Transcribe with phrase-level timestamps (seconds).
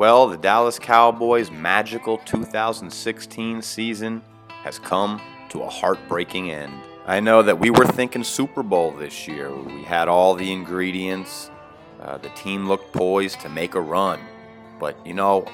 [0.00, 4.22] Well, the Dallas Cowboys' magical 2016 season
[4.62, 5.20] has come
[5.50, 6.72] to a heartbreaking end.
[7.04, 9.54] I know that we were thinking Super Bowl this year.
[9.54, 11.50] We had all the ingredients.
[12.00, 14.20] Uh, the team looked poised to make a run.
[14.78, 15.44] But, you know,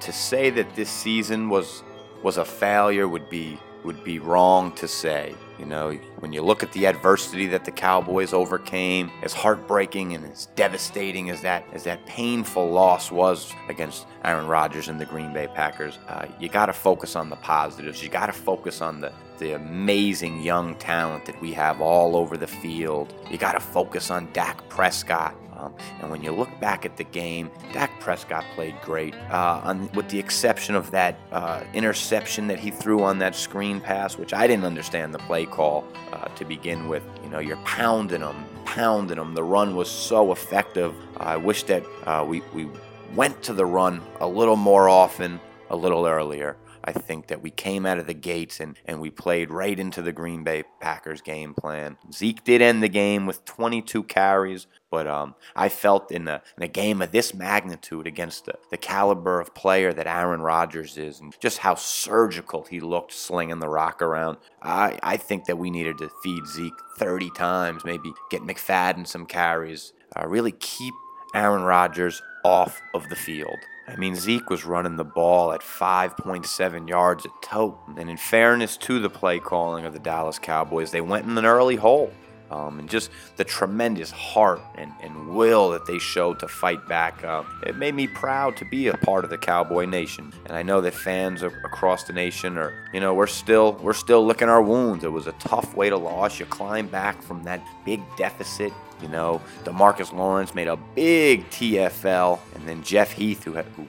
[0.00, 1.84] to say that this season was
[2.24, 5.32] was a failure would be would be wrong to say.
[5.58, 10.24] You know, when you look at the adversity that the Cowboys overcame, as heartbreaking and
[10.30, 15.32] as devastating as that as that painful loss was against Aaron Rodgers and the Green
[15.32, 18.02] Bay Packers, uh, you got to focus on the positives.
[18.02, 22.36] You got to focus on the the amazing young talent that we have all over
[22.36, 23.12] the field.
[23.30, 25.34] You got to focus on Dak Prescott.
[25.58, 29.90] Um, and when you look back at the game, Dak Prescott played great, uh, on,
[29.92, 34.34] with the exception of that uh, interception that he threw on that screen pass, which
[34.34, 37.02] I didn't understand the play call uh, to begin with.
[37.22, 39.34] You know, you're pounding them, pounding them.
[39.34, 40.94] The run was so effective.
[41.16, 42.68] I wish that uh, we, we
[43.14, 45.40] went to the run a little more often,
[45.70, 46.56] a little earlier.
[46.86, 50.02] I think that we came out of the gates and, and we played right into
[50.02, 51.96] the Green Bay Packers game plan.
[52.12, 56.62] Zeke did end the game with 22 carries, but um, I felt in a, in
[56.62, 61.18] a game of this magnitude against the, the caliber of player that Aaron Rodgers is
[61.18, 65.70] and just how surgical he looked slinging the rock around, I, I think that we
[65.70, 70.94] needed to feed Zeke 30 times, maybe get McFadden some carries, uh, really keep
[71.34, 73.58] Aaron Rodgers off of the field.
[73.88, 77.78] I mean, Zeke was running the ball at 5.7 yards a tote.
[77.96, 81.46] And in fairness to the play calling of the Dallas Cowboys, they went in an
[81.46, 82.12] early hole.
[82.50, 87.24] Um, and just the tremendous heart and, and will that they showed to fight back.
[87.24, 90.62] Uh, it made me proud to be a part of the Cowboy Nation, and I
[90.62, 94.62] know that fans across the nation are, you know, we're still we're still licking our
[94.62, 95.02] wounds.
[95.02, 96.38] It was a tough way to lose.
[96.38, 98.72] You climb back from that big deficit.
[99.02, 103.86] You know, Demarcus Lawrence made a big TFL, and then Jeff Heath, who, had, who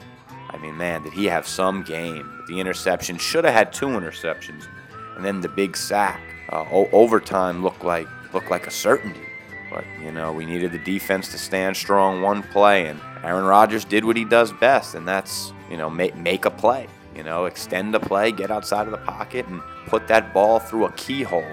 [0.49, 2.43] I mean, man, did he have some game?
[2.47, 4.67] The interception should have had two interceptions,
[5.15, 6.21] and then the big sack.
[6.51, 9.27] Uh, o- overtime looked like looked like a certainty.
[9.69, 13.83] But, you know, we needed the defense to stand strong one play, and Aaron Rodgers
[13.83, 16.87] did what he does best, and that's, you know, make, make a play.
[17.15, 20.85] You know, extend the play, get outside of the pocket, and put that ball through
[20.85, 21.51] a keyhole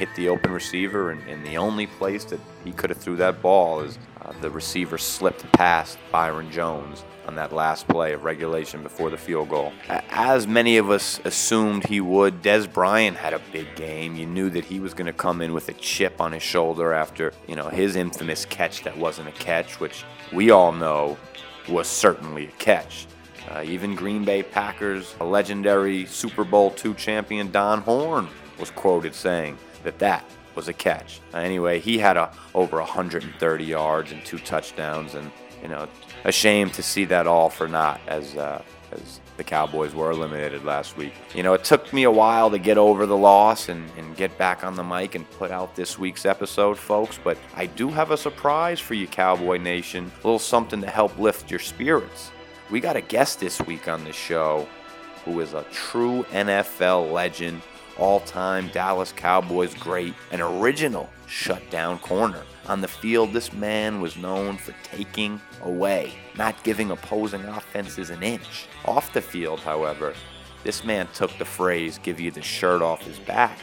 [0.00, 1.10] hit the open receiver.
[1.10, 4.48] And, and, the only place that he could have threw that ball is uh, the
[4.48, 9.72] receiver slipped past Byron Jones on that last play of regulation before the field goal.
[10.08, 14.16] As many of us assumed he would, Dez Bryant had a big game.
[14.16, 16.94] You knew that he was going to come in with a chip on his shoulder
[16.94, 21.18] after, you know, his infamous catch that wasn't a catch, which we all know
[21.68, 23.06] was certainly a catch.
[23.50, 28.28] Uh, even Green Bay Packers, a legendary Super Bowl II champion Don Horn
[28.58, 30.24] was quoted saying that that
[30.54, 31.20] was a catch.
[31.32, 35.30] Uh, anyway, he had a, over 130 yards and two touchdowns, and
[35.62, 35.88] you know,
[36.24, 40.64] a shame to see that all for naught as uh, as the Cowboys were eliminated
[40.64, 41.14] last week.
[41.34, 44.36] You know, it took me a while to get over the loss and, and get
[44.36, 47.18] back on the mic and put out this week's episode, folks.
[47.22, 50.12] But I do have a surprise for you, Cowboy Nation.
[50.12, 52.30] A little something to help lift your spirits.
[52.70, 54.68] We got a guest this week on the show
[55.24, 57.62] who is a true NFL legend,
[58.00, 62.42] all time Dallas Cowboys great, an original shutdown corner.
[62.66, 68.22] On the field, this man was known for taking away, not giving opposing offenses an
[68.22, 68.66] inch.
[68.86, 70.14] Off the field, however,
[70.64, 73.58] this man took the phrase, give you the shirt off his back,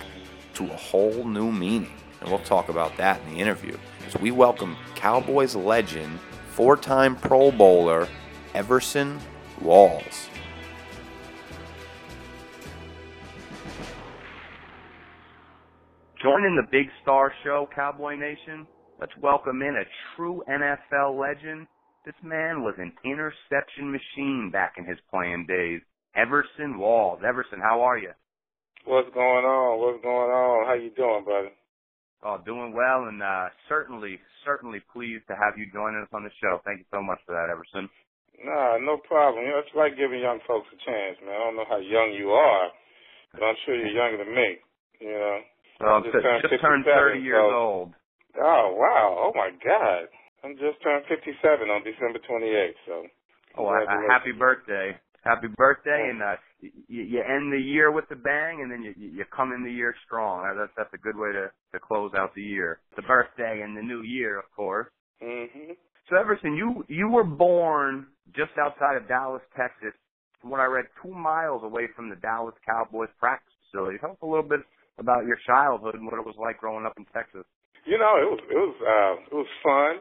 [0.54, 1.94] to a whole new meaning.
[2.22, 3.78] And we'll talk about that in the interview.
[4.10, 6.20] So we welcome Cowboys legend,
[6.52, 8.08] four time Pro Bowler,
[8.54, 9.20] Everson
[9.62, 10.30] Walls.
[16.24, 18.66] Joining the Big Star Show, Cowboy Nation,
[19.00, 19.86] let's welcome in a
[20.16, 21.68] true NFL legend.
[22.10, 25.80] This man was an interception machine back in his playing days.
[26.18, 27.22] Everson Walls.
[27.22, 28.10] Everson, how are you?
[28.90, 29.78] What's going on?
[29.78, 30.66] What's going on?
[30.66, 31.54] How you doing, buddy?
[32.26, 36.34] Oh, doing well, and uh, certainly, certainly pleased to have you joining us on the
[36.42, 36.66] show.
[36.66, 37.86] Thank you so much for that, Everson.
[38.42, 39.46] Nah, no problem.
[39.46, 41.38] You know, it's like giving young folks a chance, man.
[41.38, 42.74] I don't know how young you are,
[43.38, 44.58] but I'm sure you're younger than me.
[44.98, 45.38] You know.
[45.80, 47.56] Well, just, turned, just turned 30 years so.
[47.56, 47.94] old.
[48.38, 49.30] Oh, wow.
[49.30, 50.10] Oh, my God.
[50.44, 53.04] I'm just turned 57 on December 28th, so.
[53.58, 54.96] Oh, uh, happy birthday.
[55.24, 58.94] Happy birthday, and uh, you, you end the year with a bang, and then you,
[58.98, 60.46] you come in the year strong.
[60.58, 62.80] That's, that's a good way to, to close out the year.
[62.96, 64.88] The birthday and the new year, of course.
[65.22, 65.74] hmm
[66.10, 69.94] So, Everson, you, you were born just outside of Dallas, Texas,
[70.40, 73.98] from what I read, two miles away from the Dallas Cowboys practice facility.
[73.98, 74.62] Tell us a little bit
[75.00, 77.46] about your childhood and what it was like growing up in Texas.
[77.86, 79.94] You know, it was it was uh, it was fun.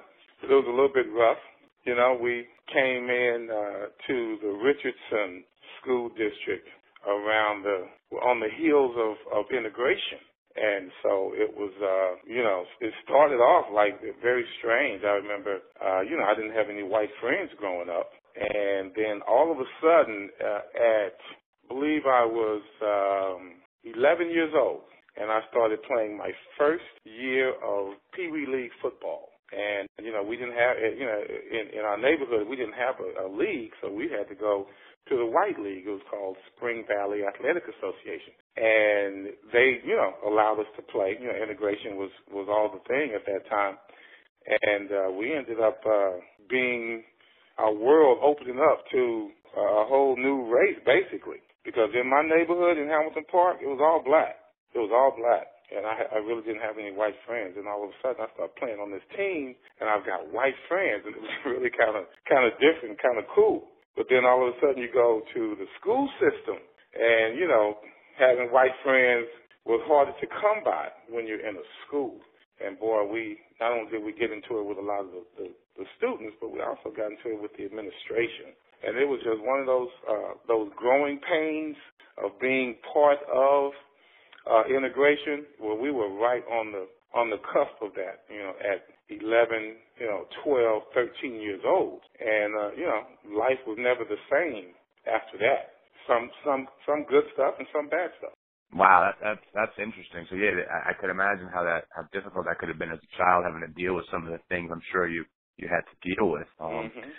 [0.43, 1.41] It was a little bit rough.
[1.85, 5.45] You know, we came in uh, to the Richardson
[5.81, 6.67] School District
[7.07, 7.87] around the
[8.27, 10.19] on the heels of of integration.
[10.57, 15.05] And so it was, uh, you know, it started off like very strange.
[15.05, 18.09] I remember, uh, you know, I didn't have any white friends growing up.
[18.37, 21.19] And then all of a sudden, uh, at,
[21.69, 23.61] believe I was, um,
[23.95, 24.83] 11 years old,
[25.17, 29.31] and I started playing my first year of Pee Wee League football.
[29.55, 32.97] And, you know, we didn't have, you know, in, in our neighborhood, we didn't have
[32.99, 34.67] a, a league, so we had to go
[35.09, 35.87] to the White League.
[35.87, 38.35] It was called Spring Valley Athletic Association.
[38.59, 41.15] And they, you know, allowed us to play.
[41.21, 43.79] You know, integration was, was all the thing at that time.
[44.63, 46.19] And, uh, we ended up, uh,
[46.51, 47.05] being
[47.59, 51.39] our world opening up to a whole new race, basically.
[51.67, 54.39] Because in my neighborhood in Hamilton Park, it was all black.
[54.73, 57.59] It was all black and I, I really didn't have any white friends.
[57.59, 60.55] And all of a sudden, I started playing on this team, and I've got white
[60.71, 63.67] friends, and it was really kind of kind of different, kind of cool.
[63.97, 66.61] But then all of a sudden you go to the school system
[66.93, 67.81] and, you know,
[68.21, 69.25] having white friends
[69.65, 72.21] was harder to come by when you're in a school.
[72.61, 75.25] And boy, we, not only did we get into it with a lot of the,
[75.41, 75.47] the,
[75.81, 78.53] the students, but we also got into it with the administration.
[78.85, 81.77] And it was just one of those, uh, those growing pains
[82.23, 83.73] of being part of,
[84.47, 88.53] uh, integration where we were right on the, on the cusp of that, you know,
[88.61, 92.01] at 11, you know, 12, 13 years old.
[92.21, 93.03] And, uh, you know,
[93.39, 94.75] life was never the same
[95.07, 95.77] after that.
[96.07, 98.37] Some, some, some good stuff and some bad stuff.
[98.75, 100.27] Wow, that, that's that's interesting.
[100.29, 102.99] So yeah, I, I could imagine how that how difficult that could have been as
[102.99, 105.25] a child having to deal with some of the things I'm sure you
[105.57, 106.51] you had to deal with.
[106.59, 107.11] Um, mm-hmm.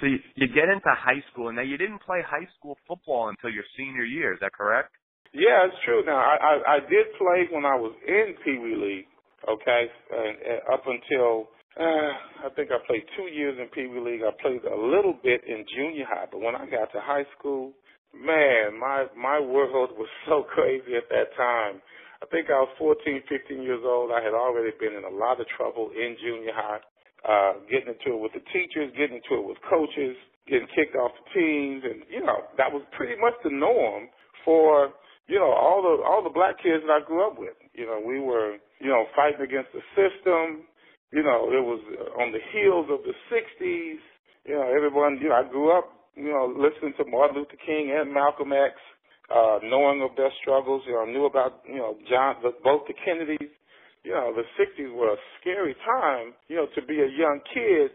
[0.00, 3.28] So you, you get into high school, and now you didn't play high school football
[3.28, 4.34] until your senior year.
[4.34, 4.92] Is that correct?
[5.32, 6.04] Yeah, it's true.
[6.04, 9.08] Now I I, I did play when I was in Pee Wee League,
[9.48, 9.82] okay,
[10.12, 14.24] and, and up until uh, I think I played two years in Pee Wee League.
[14.24, 17.72] I played a little bit in junior high, but when I got to high school,
[18.16, 21.82] man, my my world was so crazy at that time.
[22.22, 24.10] I think I was 14, 15 years old.
[24.10, 26.80] I had already been in a lot of trouble in junior high,
[27.26, 30.14] uh, getting into it with the teachers, getting into it with coaches,
[30.46, 34.08] getting kicked off the teams, and you know that was pretty much the norm
[34.46, 34.94] for
[35.26, 37.58] you know all the all the black kids that I grew up with.
[37.74, 40.68] You know, we were you know, fighting against the system.
[41.12, 41.80] You know, it was
[42.20, 44.00] on the heels of the 60s.
[44.44, 47.94] You know, everyone, you know, I grew up, you know, listening to Martin Luther King
[47.94, 48.74] and Malcolm X,
[49.30, 50.82] uh, knowing of their struggles.
[50.86, 53.50] You know, knew about, you know, John, both the Kennedys.
[54.06, 57.90] You know, the 60s were a scary time, you know, to be a young kid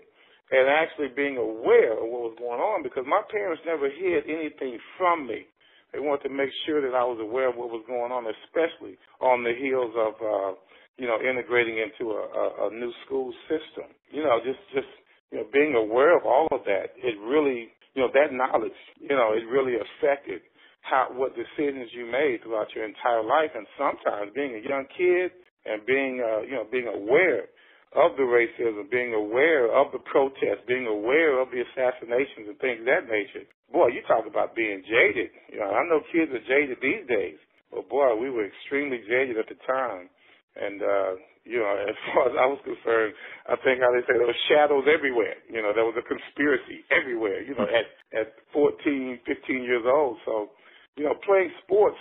[0.51, 4.75] and actually being aware of what was going on because my parents never hid anything
[4.99, 5.47] from me.
[5.95, 8.99] They wanted to make sure that I was aware of what was going on, especially
[9.23, 10.51] on the heels of, uh,
[10.99, 13.87] you know, integrating into a, a, a new school system.
[14.11, 14.91] You know, just just
[15.31, 19.15] you know, being aware of all of that, it really, you know, that knowledge, you
[19.15, 20.43] know, it really affected
[20.83, 23.55] how what decisions you made throughout your entire life.
[23.55, 25.31] And sometimes being a young kid
[25.65, 27.45] and being, uh, you know, being aware
[27.91, 32.79] of the racism, being aware of the protests, being aware of the assassinations and things
[32.79, 33.43] of that nature.
[33.71, 35.27] Boy, you talk about being jaded.
[35.51, 37.35] You know, I know kids are jaded these days,
[37.67, 40.07] but boy, we were extremely jaded at the time.
[40.55, 41.11] And, uh,
[41.43, 43.11] you know, as far as I was concerned,
[43.47, 45.35] I think how they say there were shadows everywhere.
[45.51, 50.15] You know, there was a conspiracy everywhere, you know, at, at 14, 15 years old.
[50.23, 50.55] So,
[50.95, 51.99] you know, playing sports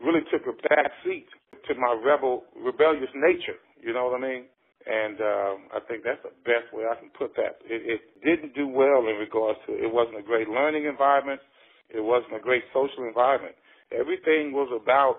[0.00, 1.28] really took a back seat
[1.68, 3.58] to my rebel, rebellious nature.
[3.82, 4.44] You know what I mean?
[4.86, 7.58] And um, I think that's the best way I can put that.
[7.66, 11.42] It, it didn't do well in regards to it wasn't a great learning environment.
[11.90, 13.58] It wasn't a great social environment.
[13.90, 15.18] Everything was about,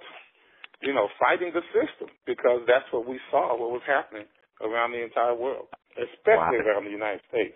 [0.79, 4.27] you know, fighting the system because that's what we saw, what was happening
[4.63, 5.67] around the entire world,
[5.99, 6.67] especially wow.
[6.67, 7.55] around the United States.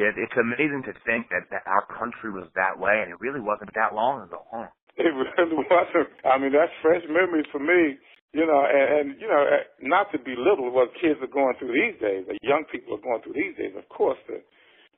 [0.00, 3.42] Yeah, it's amazing to think that, that our country was that way, and it really
[3.42, 4.72] wasn't that long ago, huh?
[4.96, 6.08] It really wasn't.
[6.24, 8.00] I mean, that's fresh memories for me
[8.32, 11.74] you know, and, and you know, uh, not to belittle what kids are going through
[11.74, 13.74] these days, or young people are going through these days.
[13.76, 14.38] Of course, the,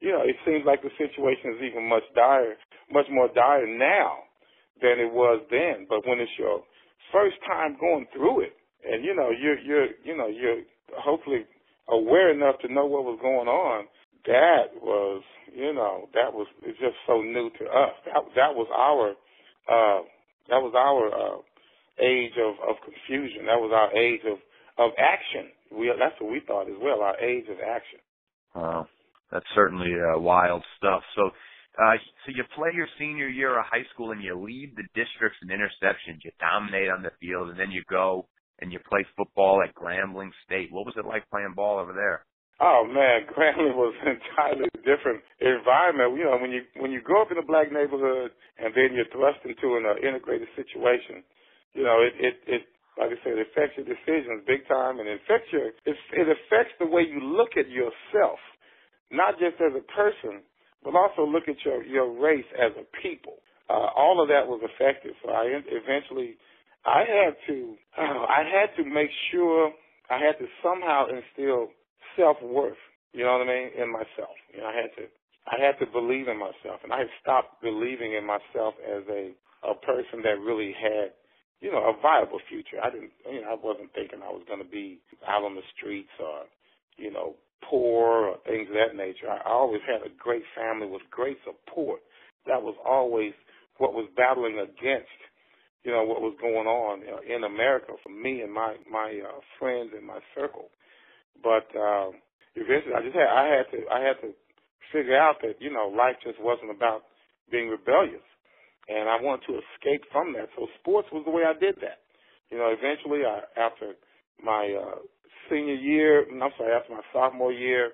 [0.00, 2.60] you know, it seems like the situation is even much dire,
[2.92, 4.28] much more dire now
[4.82, 5.86] than it was then.
[5.88, 6.60] But when it's your
[7.12, 10.60] first time going through it, and you know, you're you're you know you're
[10.92, 11.46] hopefully
[11.88, 13.86] aware enough to know what was going on.
[14.26, 15.22] That was,
[15.52, 17.94] you know, that was it's just so new to us.
[18.06, 19.10] That that was our,
[19.66, 20.02] uh,
[20.48, 21.08] that was our.
[21.08, 21.40] Uh,
[22.02, 23.46] age of, of confusion.
[23.46, 24.38] That was our age of,
[24.78, 25.50] of action.
[25.70, 28.00] We, that's what we thought as well, our age of action.
[28.54, 28.86] Wow.
[29.30, 31.00] That's certainly uh, wild stuff.
[31.16, 31.30] So,
[31.80, 35.40] uh, so you play your senior year of high school and you lead the districts
[35.40, 36.20] in interceptions.
[36.22, 38.28] You dominate on the field, and then you go
[38.60, 40.68] and you play football at Grambling State.
[40.70, 42.24] What was it like playing ball over there?
[42.60, 46.14] Oh man, Grambling was an entirely different environment.
[46.14, 48.30] You know, when you when you grow up in a black neighborhood
[48.60, 51.24] and then you're thrust into an uh, integrated situation,
[51.74, 52.62] you know, it it it
[52.98, 56.28] like I said, it affects your decisions big time, and it affects your it, it
[56.28, 58.40] affects the way you look at yourself,
[59.10, 60.44] not just as a person,
[60.84, 63.40] but also look at your your race as a people.
[63.70, 65.14] Uh, all of that was affected.
[65.24, 66.36] So I eventually,
[66.84, 69.72] I had to, I had to make sure
[70.10, 71.68] I had to somehow instill
[72.16, 72.80] self worth.
[73.12, 74.36] You know what I mean in myself.
[74.52, 75.04] You know, I had to,
[75.48, 79.32] I had to believe in myself, and I had stopped believing in myself as a
[79.64, 81.14] a person that really had
[81.62, 82.82] you know, a viable future.
[82.82, 85.62] I didn't, you know, I wasn't thinking I was going to be out on the
[85.78, 86.50] streets or,
[86.98, 89.30] you know, poor or things of that nature.
[89.30, 92.02] I always had a great family with great support.
[92.50, 93.32] That was always
[93.78, 95.14] what was battling against,
[95.86, 99.94] you know, what was going on in America for me and my my uh, friends
[99.96, 100.66] in my circle.
[101.38, 102.10] But uh,
[102.58, 104.34] eventually, I just had I had to I had to
[104.92, 107.06] figure out that you know life just wasn't about
[107.50, 108.26] being rebellious
[108.88, 110.48] and I wanted to escape from that.
[110.56, 112.02] So sports was the way I did that.
[112.50, 113.94] You know, eventually, I, after
[114.42, 114.98] my uh,
[115.48, 117.92] senior year, I'm sorry, after my sophomore year,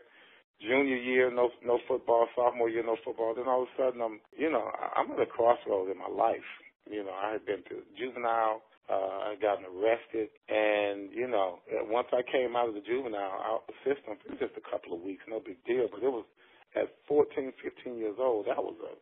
[0.60, 3.34] junior year, no no football, sophomore year, no football.
[3.34, 6.48] Then all of a sudden, I'm you know I'm at a crossroads in my life.
[6.90, 8.62] You know, I had been to juvenile.
[8.88, 11.60] Uh, I gotten arrested, and you know,
[11.92, 15.20] once I came out of the juvenile system, it was just a couple of weeks,
[15.28, 15.92] no big deal.
[15.92, 16.24] But it was
[16.74, 18.46] at 14, 15 years old.
[18.46, 18.96] That was a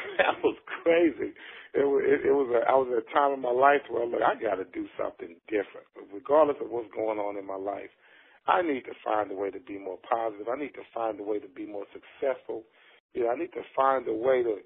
[0.18, 1.32] that was crazy.
[1.72, 4.06] It was it, it was a, I was at a time in my life where
[4.06, 7.90] look, I got to do something different, regardless of what's going on in my life.
[8.46, 10.48] I need to find a way to be more positive.
[10.50, 12.64] I need to find a way to be more successful.
[13.14, 14.60] You know, I need to find a way to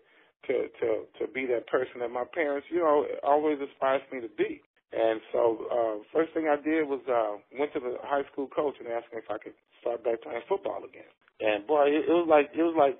[0.49, 0.89] to to
[1.21, 4.63] to be that person that my parents, you know, always aspires me to be.
[4.93, 8.77] And so, uh, first thing I did was uh, went to the high school coach
[8.79, 11.11] and asked him if I could start back playing football again.
[11.41, 12.97] And boy, it, it was like it was like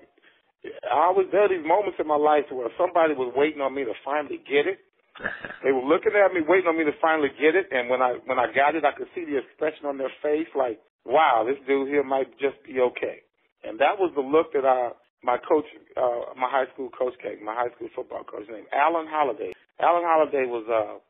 [0.65, 3.93] I always there these moments in my life where somebody was waiting on me to
[4.03, 4.79] finally get it.
[5.63, 8.17] they were looking at me, waiting on me to finally get it, and when I
[8.25, 11.57] when I got it, I could see the expression on their face, like, "Wow, this
[11.65, 13.25] dude here might just be okay."
[13.65, 15.65] And that was the look that I my coach,
[15.97, 19.53] uh, my high school coach gave, my high school football coach named Alan Holiday.
[19.81, 21.01] Alan Holiday was uh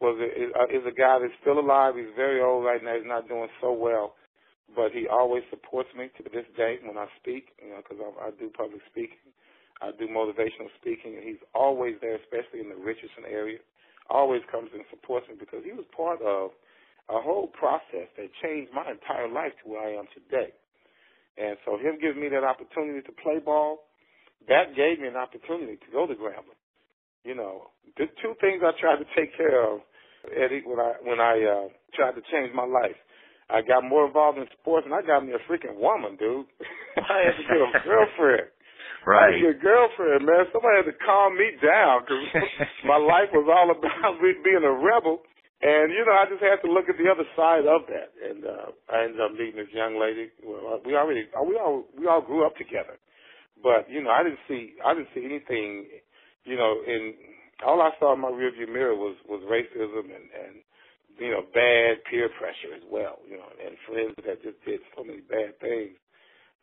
[0.00, 0.30] was a,
[0.70, 1.94] is a guy that's still alive.
[1.98, 2.94] He's very old right now.
[2.94, 4.14] He's not doing so well
[4.76, 8.28] but he always supports me to this day when I speak, you know, because I,
[8.28, 9.32] I do public speaking.
[9.80, 13.58] I do motivational speaking, and he's always there, especially in the Richardson area.
[14.10, 16.52] Always comes and supports me because he was part of
[17.08, 20.52] a whole process that changed my entire life to where I am today.
[21.38, 23.88] And so him giving me that opportunity to play ball,
[24.48, 26.60] that gave me an opportunity to go to Grambling.
[27.24, 29.80] You know, the two things I tried to take care of,
[30.32, 32.96] Eddie, when I when I uh, tried to change my life.
[33.50, 36.46] I got more involved in sports, and I got me a freaking woman, dude.
[36.96, 38.48] I had to get a girlfriend.
[39.06, 39.18] Right.
[39.18, 40.46] I had to get a girlfriend, man.
[40.54, 42.24] Somebody had to calm me down because
[42.86, 45.22] my life was all about me being a rebel.
[45.60, 48.48] And you know, I just had to look at the other side of that, and
[48.48, 50.32] uh, I ended up meeting this young lady.
[50.40, 52.96] Well, uh, we already, uh, we all, we all grew up together,
[53.60, 55.84] but you know, I didn't see, I didn't see anything,
[56.48, 57.12] you know, in
[57.60, 60.64] all I saw in my rearview mirror was was racism and and
[61.20, 65.04] you know, bad peer pressure as well, you know, and friends that just did so
[65.04, 65.94] many bad things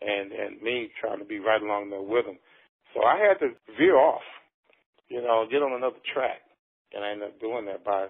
[0.02, 2.38] and and me trying to be right along there with them.
[2.94, 4.26] So I had to veer off,
[5.10, 6.42] you know, get on another track.
[6.94, 8.08] And I ended up doing that by,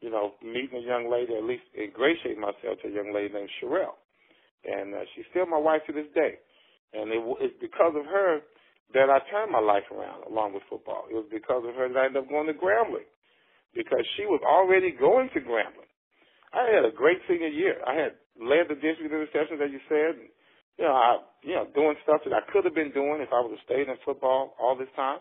[0.00, 3.48] you know, meeting a young lady, at least ingratiating myself to a young lady named
[3.58, 3.96] Sherelle.
[4.68, 6.36] And uh, she's still my wife to this day.
[6.92, 8.40] And it, it's because of her
[8.92, 11.04] that I turned my life around along with football.
[11.10, 13.08] It was because of her that I ended up going to Grambling
[13.74, 15.87] because she was already going to Grambling.
[16.52, 17.76] I had a great senior year.
[17.86, 20.16] I had led the district interceptions, as you said.
[20.16, 20.28] And,
[20.78, 23.40] you know, I, you know, doing stuff that I could have been doing if I
[23.40, 25.18] would have stayed in football all this time.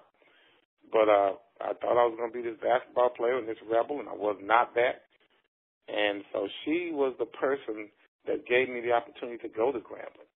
[0.91, 4.00] But uh, I thought I was going to be this basketball player and this rebel,
[4.00, 5.07] and I was not that.
[5.88, 7.89] And so she was the person
[8.27, 10.31] that gave me the opportunity to go to Grambling.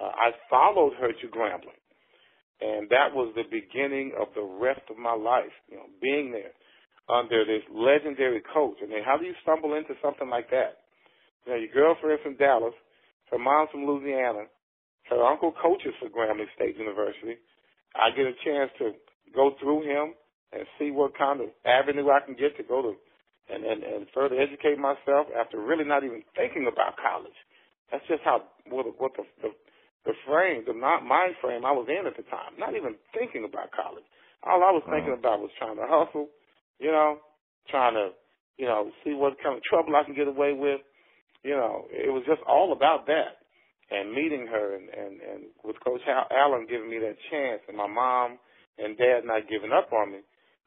[0.00, 1.80] Uh, I followed her to Grambling,
[2.60, 5.52] and that was the beginning of the rest of my life.
[5.68, 6.52] You know, being there,
[7.08, 8.76] Um, under this legendary coach.
[8.82, 10.84] I mean, how do you stumble into something like that?
[11.46, 12.74] You know, your girlfriend's from Dallas,
[13.30, 14.46] her mom's from Louisiana,
[15.10, 17.38] her uncle coaches for Grambling State University.
[17.96, 18.92] I get a chance to
[19.34, 20.14] go through him
[20.52, 22.94] and see what kind of avenue I can get to go to
[23.50, 27.34] and, and, and further educate myself after really not even thinking about college.
[27.90, 29.50] That's just how what, what the, the
[30.06, 32.56] the frame, the not mind frame I was in at the time.
[32.56, 34.06] Not even thinking about college.
[34.44, 34.96] All I was uh-huh.
[34.96, 36.32] thinking about was trying to hustle,
[36.80, 37.18] you know,
[37.70, 38.10] trying to,
[38.58, 40.80] you know, see what kind of trouble I can get away with.
[41.44, 43.38] You know, it was just all about that.
[43.90, 47.88] and meeting her and and and with Coach Allen giving me that chance, and my
[47.90, 48.38] mom
[48.78, 50.20] and dad not giving up on me,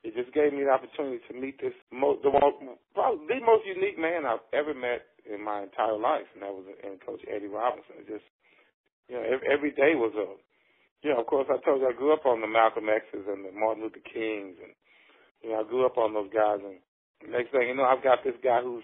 [0.03, 2.59] it just gave me the opportunity to meet this most the most
[2.93, 6.67] probably the most unique man I've ever met in my entire life, and that was
[6.83, 8.03] in Coach Eddie Robinson.
[8.03, 8.27] It just
[9.07, 10.27] you know every, every day was a
[11.07, 13.47] you know of course I told you I grew up on the Malcolm X's and
[13.47, 14.75] the Martin Luther Kings and
[15.43, 18.23] you know I grew up on those guys and next thing you know I've got
[18.23, 18.83] this guy who's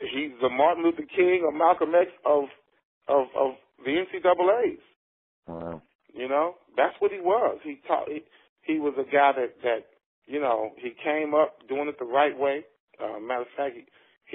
[0.00, 2.44] he's the Martin Luther King or Malcolm X of
[3.08, 3.52] of of
[3.84, 4.80] the NCAA's.
[5.46, 5.82] Wow.
[6.12, 7.58] You know, that's what he was.
[7.62, 8.08] He taught.
[8.08, 8.24] He,
[8.62, 9.86] he was a guy that that
[10.26, 12.64] you know he came up doing it the right way.
[12.98, 13.84] Uh, matter of fact, he,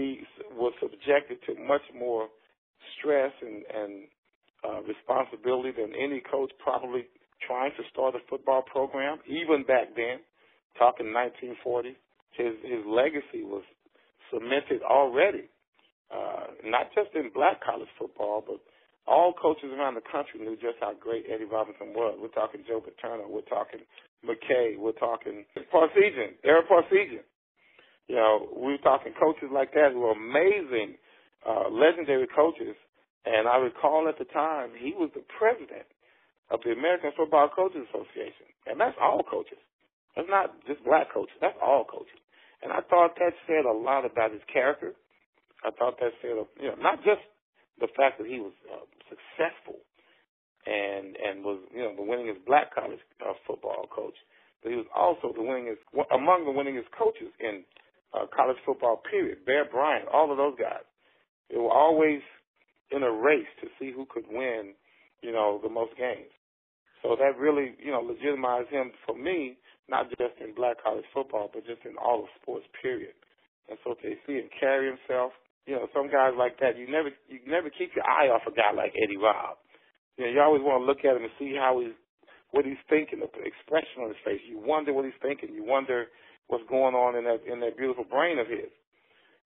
[0.02, 0.22] he
[0.56, 2.28] was subjected to much more
[2.98, 4.08] stress and and
[4.64, 7.06] uh, responsibility than any coach probably
[7.48, 10.20] trying to start a football program even back then.
[10.78, 11.96] Talking 1940,
[12.32, 13.64] his his legacy was
[14.32, 15.50] cemented already
[16.12, 18.60] uh, not just in black college football, but
[19.08, 22.20] all coaches around the country knew just how great Eddie Robinson was.
[22.20, 23.80] We're talking Joe Paterno, we're talking
[24.28, 27.26] McKay, we're talking Parseghian, Ara Parseghian.
[28.08, 30.96] You know, we're talking coaches like that who are amazing,
[31.48, 32.76] uh, legendary coaches.
[33.26, 35.88] And I recall at the time he was the president
[36.50, 39.62] of the American Football Coaches Association, and that's all coaches.
[40.16, 41.36] That's not just black coaches.
[41.42, 42.20] That's all coaches.
[42.62, 44.94] And I thought that said a lot about his character
[45.64, 47.22] I thought that said, you know, not just
[47.80, 49.82] the fact that he was uh, successful
[50.66, 54.18] and and was you know the winningest black college uh, football coach,
[54.62, 55.82] but he was also the winningest
[56.14, 57.64] among the winningest coaches in
[58.14, 59.02] uh, college football.
[59.10, 59.46] Period.
[59.46, 60.86] Bear Bryant, all of those guys,
[61.50, 62.22] they were always
[62.92, 64.74] in a race to see who could win,
[65.22, 66.34] you know, the most games.
[67.02, 69.58] So that really, you know, legitimized him for me,
[69.90, 72.66] not just in black college football, but just in all of sports.
[72.82, 73.14] Period.
[73.70, 75.34] And so to see him carry himself
[75.66, 78.52] you know, some guys like that, you never you never keep your eye off a
[78.52, 79.58] guy like Eddie Rob.
[80.18, 81.94] You know, you always want to look at him and see how he's
[82.52, 84.42] what he's thinking, the expression on his face.
[84.50, 85.54] You wonder what he's thinking.
[85.54, 86.08] You wonder
[86.48, 88.74] what's going on in that in that beautiful brain of his.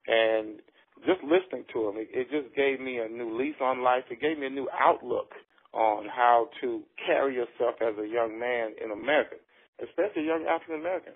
[0.07, 0.63] And
[1.03, 4.07] just listening to him, it, it just gave me a new lease on life.
[4.09, 5.35] It gave me a new outlook
[5.75, 9.35] on how to carry yourself as a young man in America,
[9.83, 11.13] especially a young African American.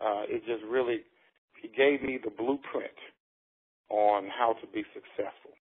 [0.00, 1.04] Uh, it just really,
[1.60, 2.96] he gave me the blueprint
[3.92, 5.52] on how to be successful.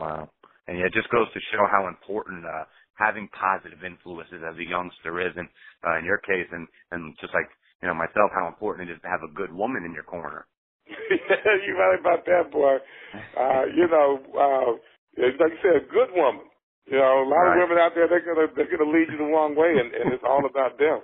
[0.00, 0.32] Wow.
[0.66, 2.64] And yeah, it just goes to show how important uh,
[2.96, 5.48] having positive influences as a youngster is, and
[5.84, 7.50] uh, in your case, and and just like
[7.82, 10.46] you know myself, how important it is to have a good woman in your corner.
[11.66, 12.78] you're right about that, boy.
[13.36, 14.70] Uh, you know, uh,
[15.18, 16.46] like you said, a good woman.
[16.86, 17.62] You know, a lot right.
[17.62, 20.12] of women out there they're gonna they're gonna lead you the wrong way, and, and
[20.12, 21.00] it's all about them.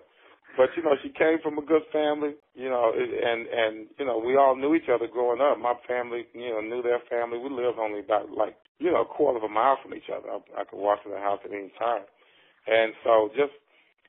[0.58, 4.18] But you know, she came from a good family, you know, and and you know,
[4.18, 5.58] we all knew each other growing up.
[5.58, 7.38] My family, you know, knew their family.
[7.38, 10.26] We lived only about like you know a quarter of a mile from each other.
[10.26, 12.02] I, I could walk to the house at any time,
[12.66, 13.54] and so just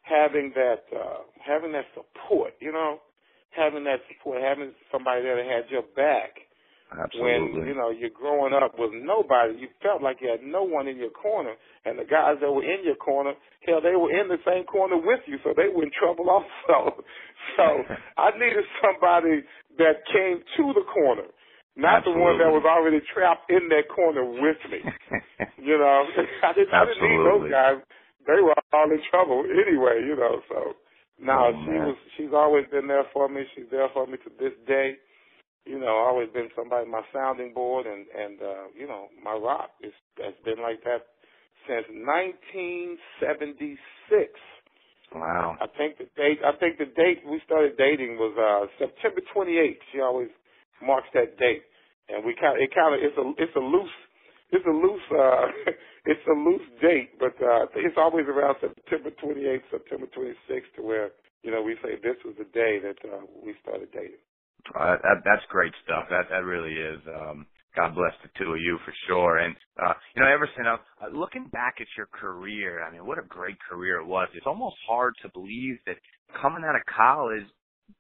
[0.02, 2.98] having that uh having that support, you know,
[3.54, 6.49] having that support, having somebody there that had your back
[6.90, 7.62] Absolutely.
[7.62, 10.88] When, you know, you're growing up with nobody, you felt like you had no one
[10.88, 11.54] in your corner.
[11.86, 14.98] And the guys that were in your corner, hell, they were in the same corner
[14.98, 17.06] with you, so they were in trouble also.
[17.58, 17.66] so
[18.18, 19.46] I needed somebody
[19.78, 21.30] that came to the corner,
[21.78, 22.18] not Absolutely.
[22.18, 24.82] the one that was already trapped in that corner with me.
[25.62, 26.10] you know,
[26.42, 27.78] I didn't, I didn't need those guys.
[28.26, 30.74] They were all in trouble anyway, you know, so.
[31.22, 33.44] Now oh, she was she's always been there for me.
[33.54, 34.96] She's there for me to this day
[35.70, 39.70] you know, always been somebody my sounding board and and uh, you know my rock.
[39.82, 41.06] It's has been like that
[41.70, 44.34] since 1976.
[45.14, 45.58] Wow.
[45.62, 46.40] I think the date.
[46.46, 49.78] I think the date we started dating was uh September 28th.
[49.94, 50.30] She always
[50.82, 51.64] marks that date,
[52.10, 52.58] and we kind.
[52.58, 53.94] of, It kind of it's a it's a loose
[54.52, 55.46] it's a loose uh
[56.12, 61.12] it's a loose date, but uh it's always around September 28th, September 26th, to where
[61.44, 64.22] you know we say this was the day that uh, we started dating.
[64.76, 66.06] Uh, that, that's great stuff.
[66.10, 67.00] That that really is.
[67.08, 67.46] Um,
[67.76, 69.38] God bless the two of you for sure.
[69.38, 70.78] And uh, you know, Everson, uh,
[71.14, 74.28] looking back at your career, I mean, what a great career it was.
[74.34, 75.96] It's almost hard to believe that
[76.42, 77.46] coming out of college,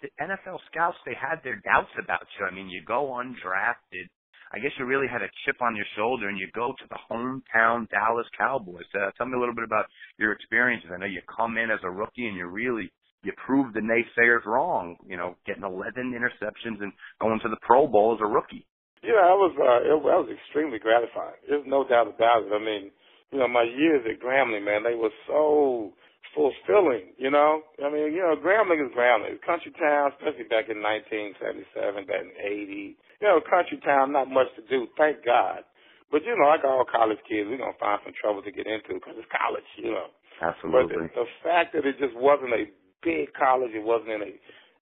[0.02, 2.45] the NFL scouts they had their doubts about you.
[2.45, 4.10] I mean, you go undrafted.
[4.52, 6.98] I guess you really had a chip on your shoulder, and you go to the
[7.10, 8.86] hometown Dallas Cowboys.
[8.95, 9.86] Uh, tell me a little bit about
[10.17, 10.89] your experiences.
[10.91, 12.91] I know you come in as a rookie, and you really
[13.24, 17.88] you proved the naysayers wrong, you know, getting 11 interceptions and going to the Pro
[17.88, 18.66] Bowl as a rookie.
[19.04, 21.40] Yeah, I was, uh, it, that was extremely gratifying.
[21.48, 22.52] There's no doubt about it.
[22.52, 22.92] I mean,
[23.32, 25.94] you know, my years at Grambling, man, they were so
[26.36, 27.64] fulfilling, you know?
[27.80, 29.40] I mean, you know, Grambling is Grambling.
[29.44, 33.00] Country town, especially back in 1977, back in 80.
[33.24, 35.64] You know, country town, not much to do, thank God.
[36.12, 38.98] But you know, like all college kids, we're gonna find some trouble to get into
[38.98, 40.10] because it's college, you know.
[40.42, 41.14] Absolutely.
[41.14, 42.66] But the, the fact that it just wasn't a
[43.04, 44.34] big college, it wasn't in a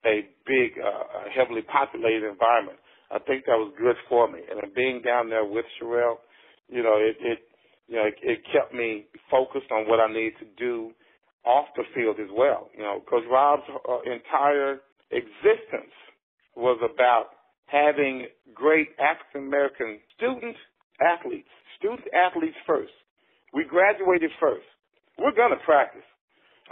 [0.06, 2.77] a big, uh, heavily populated environment.
[3.12, 4.39] I think that was good for me.
[4.49, 6.17] And being down there with Sherelle,
[6.69, 7.39] you know, it, it
[7.88, 10.91] you know, it, it kept me focused on what I needed to do
[11.45, 12.69] off the field as well.
[12.75, 14.80] You know, Coach Rob's uh, entire
[15.12, 15.95] existence
[16.56, 17.32] was about
[17.67, 20.56] having great African American student
[20.99, 21.47] athletes,
[21.80, 22.91] student athletes first.
[23.53, 24.67] We graduated first.
[25.17, 26.03] We're gonna practice.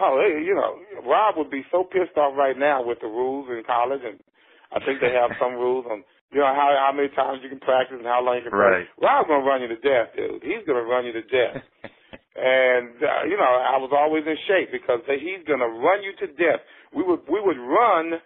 [0.01, 3.47] Oh, hey, you know, Rob would be so pissed off right now with the rules
[3.49, 4.19] in college, and
[4.71, 7.63] I think they have some rules on you know how how many times you can
[7.63, 8.84] practice and how long you can right.
[8.84, 8.99] practice.
[8.99, 10.43] Rob's gonna run you to death, dude.
[10.43, 11.63] He's gonna run you to death.
[12.36, 16.27] and uh, you know, I was always in shape because he's gonna run you to
[16.36, 16.60] death.
[16.91, 18.19] We would we would run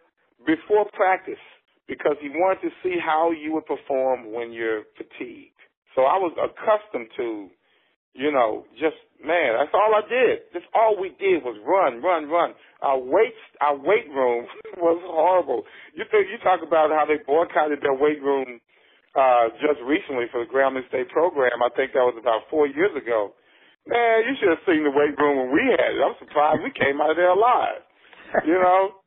[0.48, 1.42] before practice
[1.90, 5.58] because he wanted to see how you would perform when you're fatigued.
[5.98, 7.50] So I was accustomed to,
[8.14, 10.50] you know, just man, that's all I did.
[10.54, 12.54] Just all we did was run, run, run.
[12.82, 15.64] Our weight, our weight room was horrible.
[15.94, 18.60] You think you talk about how they boycotted their weight room
[19.18, 21.62] uh just recently for the Grambling State program.
[21.66, 23.34] I think that was about four years ago.
[23.88, 26.04] Man, you should have seen the weight room when we had it.
[26.04, 27.82] I'm surprised we came out of there alive.
[28.46, 29.02] You know,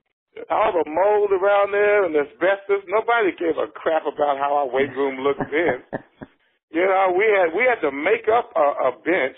[0.50, 2.82] all the mold around there and asbestos.
[2.88, 5.84] Nobody gave a crap about how our weight room looked then.
[6.72, 9.36] You know, we had we had to make up a, a bench.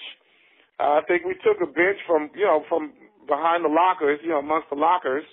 [0.79, 2.94] Uh, I think we took a bench from you know from
[3.27, 5.27] behind the lockers, you know, amongst the lockers.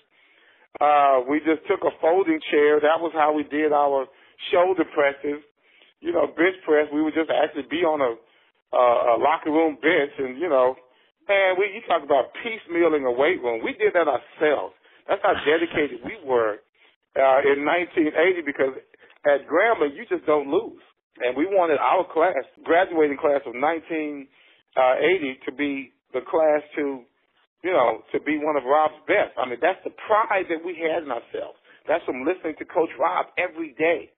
[0.82, 2.82] Uh, we just took a folding chair.
[2.82, 4.10] That was how we did our
[4.50, 5.46] shoulder presses.
[6.02, 6.90] You know, bench press.
[6.90, 8.18] We would just actually be on a,
[8.74, 10.74] uh, a locker room bench, and you know,
[11.30, 13.62] man, we you talk about piecemealing a weight room.
[13.62, 14.74] We did that ourselves.
[15.06, 16.66] That's how dedicated we were
[17.14, 18.74] uh, in 1980 because
[19.22, 20.82] at Grambling you just don't lose
[21.20, 24.28] and we wanted our class, graduating class of 1980,
[24.80, 27.04] uh, to be the class to,
[27.64, 29.36] you know, to be one of Rob's best.
[29.36, 31.60] I mean, that's the pride that we had in ourselves.
[31.88, 34.12] That's from listening to Coach Rob every day,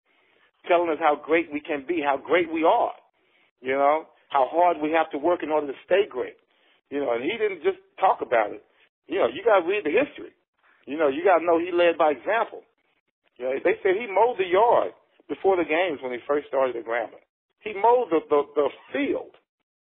[0.70, 2.94] telling us how great we can be, how great we are,
[3.62, 6.38] you know, how hard we have to work in order to stay great.
[6.90, 8.62] You know, and he didn't just talk about it.
[9.08, 10.34] You know, you got to read the history.
[10.86, 12.62] You know, you got to know he led by example.
[13.40, 14.94] You know, they said he mowed the yard
[15.28, 17.24] before the games when he first started at Grambling.
[17.60, 19.36] He mowed the, the, the field.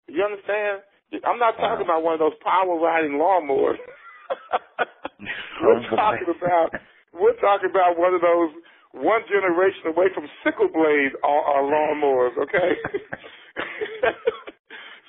[0.08, 0.82] You understand?
[1.24, 1.98] I'm not talking uh-huh.
[1.98, 3.80] about one of those power riding lawnmowers.
[5.64, 6.76] we're talking about
[7.16, 8.52] we're talking about one of those
[8.92, 12.72] one generation away from sickle blade or, or lawnmowers, okay?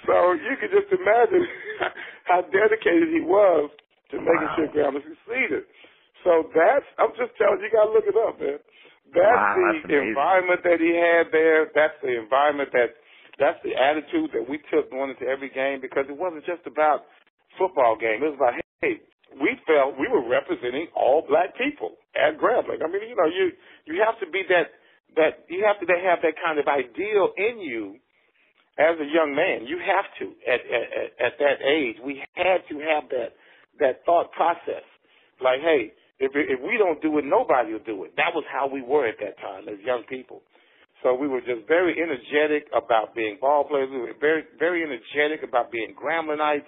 [0.07, 1.47] so you can just imagine
[2.31, 3.71] how dedicated he was
[4.11, 4.57] to making wow.
[4.57, 5.65] sure Grambling succeeded.
[6.23, 8.59] So that's I'm just telling you, you gotta look it up, man.
[9.15, 11.73] That's wow, the that's environment that he had there.
[11.73, 12.99] That's the environment that
[13.39, 17.07] that's the attitude that we took going into every game because it wasn't just about
[17.57, 18.21] football game.
[18.21, 19.01] It was about hey,
[19.41, 22.85] we felt we were representing all black people at Grambling.
[22.85, 23.55] I mean, you know, you
[23.87, 24.75] you have to be that
[25.17, 27.97] that you have to have that kind of ideal in you
[28.79, 29.67] as a young man.
[29.67, 31.97] You have to at at, at that age.
[32.05, 33.33] We had to have that
[33.81, 34.85] that thought process.
[35.41, 38.13] Like, hey, if if we don't do it, nobody will do it.
[38.17, 40.43] That was how we were at that time as young people.
[41.03, 43.89] So we were just very energetic about being ball players.
[43.91, 46.67] We were very very energetic about being Gramblingites.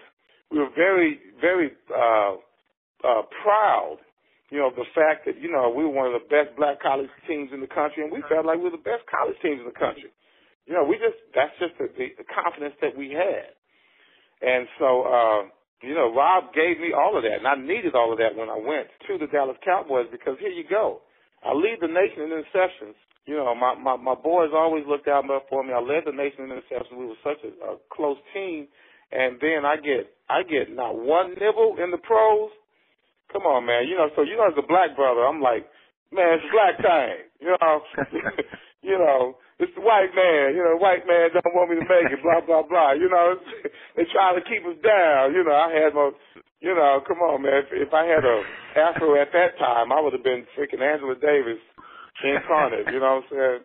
[0.50, 2.38] We were very very uh,
[3.02, 3.98] uh, proud,
[4.50, 6.80] you know, of the fact that you know we were one of the best black
[6.80, 9.58] college teams in the country, and we felt like we were the best college teams
[9.58, 10.14] in the country.
[10.66, 13.50] You know, we just that's just the, the confidence that we had,
[14.46, 15.02] and so.
[15.02, 15.42] uh
[15.82, 18.48] you know, Rob gave me all of that, and I needed all of that when
[18.48, 21.00] I went to the Dallas Cowboys because here you go.
[21.44, 22.96] I lead the nation in interceptions.
[23.24, 25.72] You know, my, my, my boys always looked out for me.
[25.72, 26.92] I led the nation in interceptions.
[26.92, 28.68] We were such a, a close team.
[29.12, 32.50] And then I get, I get not one nibble in the pros.
[33.32, 33.88] Come on, man.
[33.88, 35.66] You know, so you know, as a black brother, I'm like,
[36.12, 37.24] man, it's black time.
[37.40, 37.80] You know,
[38.82, 42.08] you know, it's the white man, you know, white man don't want me to make
[42.08, 42.96] it, blah, blah, blah.
[42.96, 43.36] You know,
[43.96, 45.36] they try to keep us down.
[45.36, 46.10] You know, I had my,
[46.64, 47.68] you know, come on, man.
[47.68, 48.36] If, if I had a
[48.80, 51.60] afro at that time, I would have been freaking Angela Davis
[52.24, 53.62] incarnate, you know what I'm saying?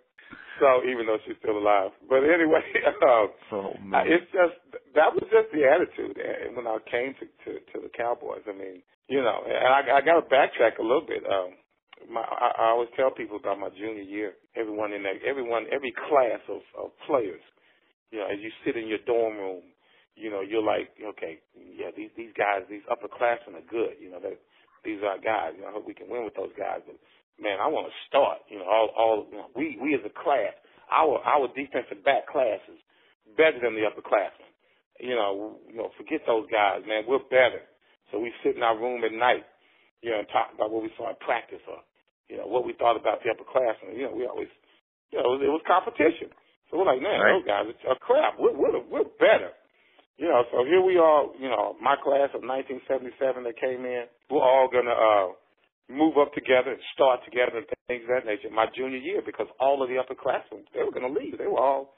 [0.60, 1.91] So, even though she's still alive.
[2.08, 3.75] But anyway, uh, oh,
[4.08, 4.55] it's just,
[4.95, 6.15] that was just the attitude
[6.55, 8.47] when I came to, to, to the Cowboys.
[8.47, 11.23] I mean, you know, and I, I got to backtrack a little bit.
[11.27, 11.60] Um,
[12.10, 14.34] my I, I always tell people about my junior year.
[14.55, 17.41] Everyone in that, everyone, every class of, of players.
[18.12, 19.63] You know, as you sit in your dorm room,
[20.15, 23.99] you know, you're like, okay, yeah, these these guys, these upperclassmen are good.
[23.99, 24.39] You know, that
[24.84, 25.55] these are guys.
[25.55, 26.79] You know, I hope we can win with those guys.
[26.88, 26.95] But
[27.41, 28.39] man, I want to start.
[28.47, 30.55] You know, all all you know, we we as a class,
[30.88, 32.79] our our defensive back classes
[33.36, 34.51] better than the upperclassmen.
[34.99, 37.03] You know, you know, forget those guys, man.
[37.08, 37.67] We're better.
[38.12, 39.43] So we sit in our room at night,
[40.05, 41.81] you know, and talk about what we saw in practice or,
[42.29, 43.97] you know, what we thought about the upperclassmen.
[43.97, 44.53] You know, we always,
[45.09, 46.29] you know, it was, it was competition.
[46.69, 47.33] So we're like, man, right.
[47.33, 48.37] those guys are crap.
[48.37, 49.49] We're, we're, we're better.
[50.21, 53.17] You know, so here we are, you know, my class of 1977
[53.49, 55.33] that came in, we're all going to, uh,
[55.85, 59.45] move up together and start together and things of that nature my junior year because
[59.61, 61.37] all of the upperclassmen they were going to leave.
[61.37, 61.93] They were all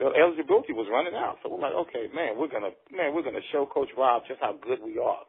[0.00, 1.40] their eligibility was running out.
[1.40, 4.56] So we're like, okay, man, we're gonna man, we're gonna show Coach Rob just how
[4.60, 5.24] good we are.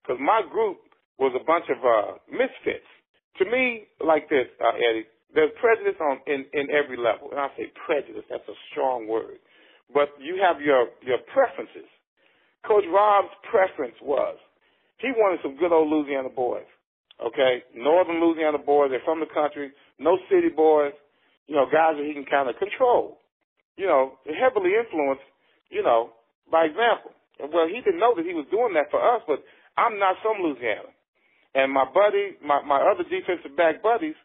[0.00, 0.84] Because my group
[1.18, 2.86] was a bunch of uh, misfits.
[3.40, 7.48] To me, like this, uh, Eddie, there's prejudice on in in every level, and I
[7.56, 8.24] say prejudice.
[8.30, 9.40] That's a strong word,
[9.92, 11.88] but you have your your preferences.
[12.64, 14.36] Coach Rob's preference was
[14.98, 16.66] he wanted some good old Louisiana boys.
[17.20, 18.90] Okay, Northern Louisiana boys.
[18.90, 19.72] They're from the country.
[19.98, 20.92] No city boys.
[21.46, 23.20] You know, guys that he can kind of control.
[23.76, 25.24] You know, heavily influenced.
[25.70, 26.12] You know,
[26.50, 27.12] by example.
[27.36, 29.44] Well, he didn't know that he was doing that for us, but
[29.76, 30.95] I'm not from Louisiana.
[31.56, 34.18] And my buddy, my, my other defensive back buddies,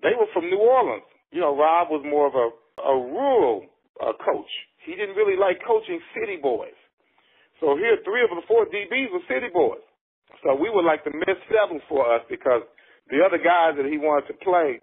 [0.00, 1.04] they were from New Orleans.
[1.28, 2.48] You know, Rob was more of a,
[2.80, 3.68] a rural
[4.00, 4.48] uh, coach.
[4.88, 6.72] He didn't really like coaching city boys.
[7.60, 9.84] So here, three of the four DBs were city boys.
[10.42, 12.64] So we were like the mid seven for us because
[13.12, 14.80] the other guys that he wanted to play,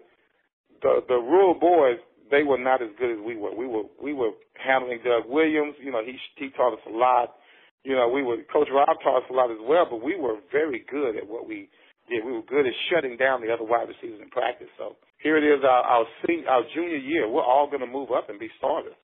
[0.78, 1.98] the the rural boys,
[2.30, 3.50] they were not as good as we were.
[3.50, 5.74] We were we were handling Doug Williams.
[5.82, 7.34] You know, he he taught us a lot.
[7.82, 10.38] You know, we were Coach Rob taught us a lot as well, but we were
[10.52, 11.68] very good at what we
[12.08, 12.24] did.
[12.24, 14.68] We were good at shutting down the other wide receivers in practice.
[14.76, 17.28] So here it is, our our, senior, our junior year.
[17.28, 18.96] We're all going to move up and be starters.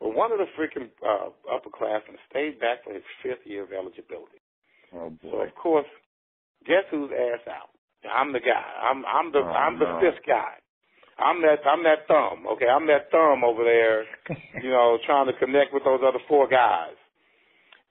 [0.00, 4.40] Well, one of the freaking uh, upperclassmen stayed back for his fifth year of eligibility.
[4.92, 5.30] Oh boy.
[5.30, 5.90] So of course,
[6.66, 7.70] guess who's ass out?
[8.08, 8.64] I'm the guy.
[8.80, 10.00] I'm I'm the oh, I'm the no.
[10.00, 10.56] fifth guy.
[11.20, 12.46] I'm that I'm that thumb.
[12.56, 14.04] Okay, I'm that thumb over there.
[14.62, 16.96] you know, trying to connect with those other four guys.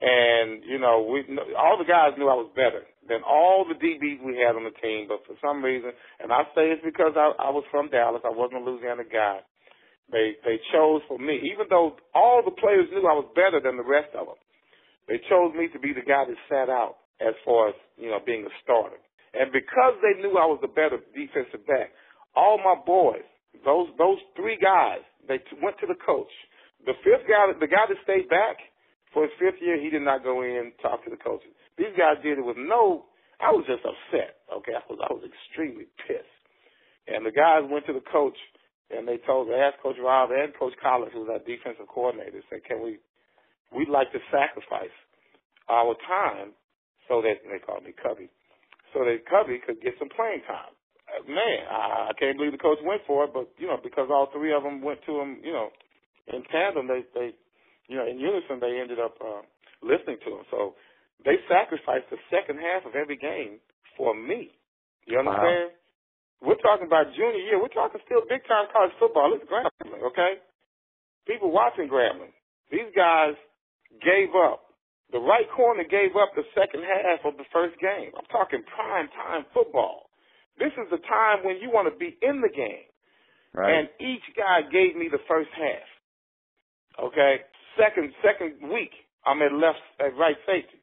[0.01, 1.21] And you know, we
[1.53, 4.75] all the guys knew I was better than all the DBs we had on the
[4.79, 5.09] team.
[5.09, 5.91] But for some reason,
[6.21, 8.21] and I say it's because I, I was from Dallas.
[8.23, 9.41] I wasn't a Louisiana guy.
[10.13, 13.77] They they chose for me, even though all the players knew I was better than
[13.77, 14.39] the rest of them.
[15.09, 18.21] They chose me to be the guy that sat out as far as, you know,
[18.23, 19.01] being a starter.
[19.33, 21.93] And because they knew I was a better defensive back,
[22.35, 23.25] all my boys,
[23.65, 26.31] those those three guys, they t- went to the coach.
[26.85, 28.57] The fifth guy, the guy that stayed back
[29.13, 31.53] for his fifth year, he did not go in talk to the coaches.
[31.79, 33.07] These guys did it with no.
[33.39, 34.43] I was just upset.
[34.51, 36.27] Okay, I was I was extremely pissed.
[37.07, 38.35] And the guys went to the coach
[38.91, 42.43] and they told, they asked Coach Rob and Coach Collins, who was our defensive coordinator,
[42.49, 42.99] said, "Can we
[43.71, 44.93] we'd like to sacrifice
[45.69, 46.51] our time
[47.07, 48.29] so that they call me Cubby,
[48.93, 50.73] so that Cubby could get some playing time.
[51.09, 54.09] Uh, man, I, I can't believe the coach went for it, but you know because
[54.11, 55.69] all three of them went to him, you know,
[56.33, 57.33] in tandem, they they,
[57.87, 59.41] you know, in unison, they ended up uh,
[59.81, 60.45] listening to him.
[60.49, 60.73] So
[61.25, 63.59] they sacrificed the second half of every game
[63.97, 64.55] for me.
[65.05, 65.75] You understand?
[65.75, 65.79] Wow.
[66.39, 67.59] We're talking about junior year.
[67.59, 69.35] We're talking still big time college football.
[69.35, 70.39] It's Grambling, okay?
[71.27, 72.31] People watching Grambling.
[72.71, 73.35] These guys
[73.99, 74.71] gave up.
[75.11, 78.13] The right corner gave up the second half of the first game.
[78.15, 80.07] I'm talking prime time football.
[80.59, 82.87] This is the time when you want to be in the game.
[83.51, 83.73] Right.
[83.73, 85.87] And each guy gave me the first half.
[87.09, 87.43] Okay.
[87.75, 88.93] Second second week,
[89.25, 90.78] I'm at left at right safety.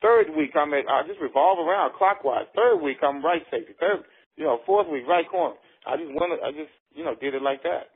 [0.00, 2.46] Third week, I'm at I just revolve around clockwise.
[2.54, 3.74] Third week, I'm right safety.
[3.80, 4.06] Third,
[4.36, 5.56] you know, fourth week, right corner.
[5.86, 7.90] I just wanted, I just you know did it like that.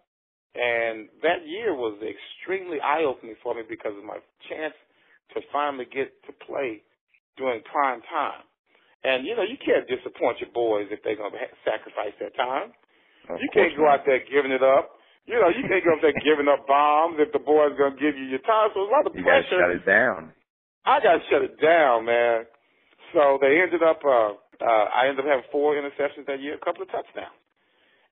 [0.55, 4.19] And that year was extremely eye opening for me because of my
[4.51, 4.75] chance
[5.33, 6.85] to finally get to play
[7.39, 8.45] during prime time.
[9.05, 12.75] And you know, you can't disappoint your boys if they're gonna sacrifice their time.
[13.31, 14.99] Of you can't go out there giving it up.
[15.27, 18.19] You know, you can't go out there giving up bombs if the boys gonna give
[18.19, 18.71] you your time.
[18.75, 19.57] So a lot of you pressure.
[19.57, 20.35] You gotta shut it down.
[20.85, 22.47] I gotta shut it down, man.
[23.13, 24.01] So they ended up.
[24.05, 27.39] uh uh I ended up having four interceptions that year, a couple of touchdowns.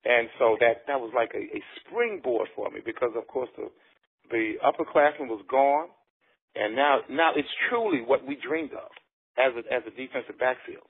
[0.03, 3.69] And so that that was like a, a springboard for me because of course the
[4.31, 5.89] the upperclassman was gone,
[6.55, 8.89] and now now it's truly what we dreamed of
[9.37, 10.85] as a as a defensive backfield.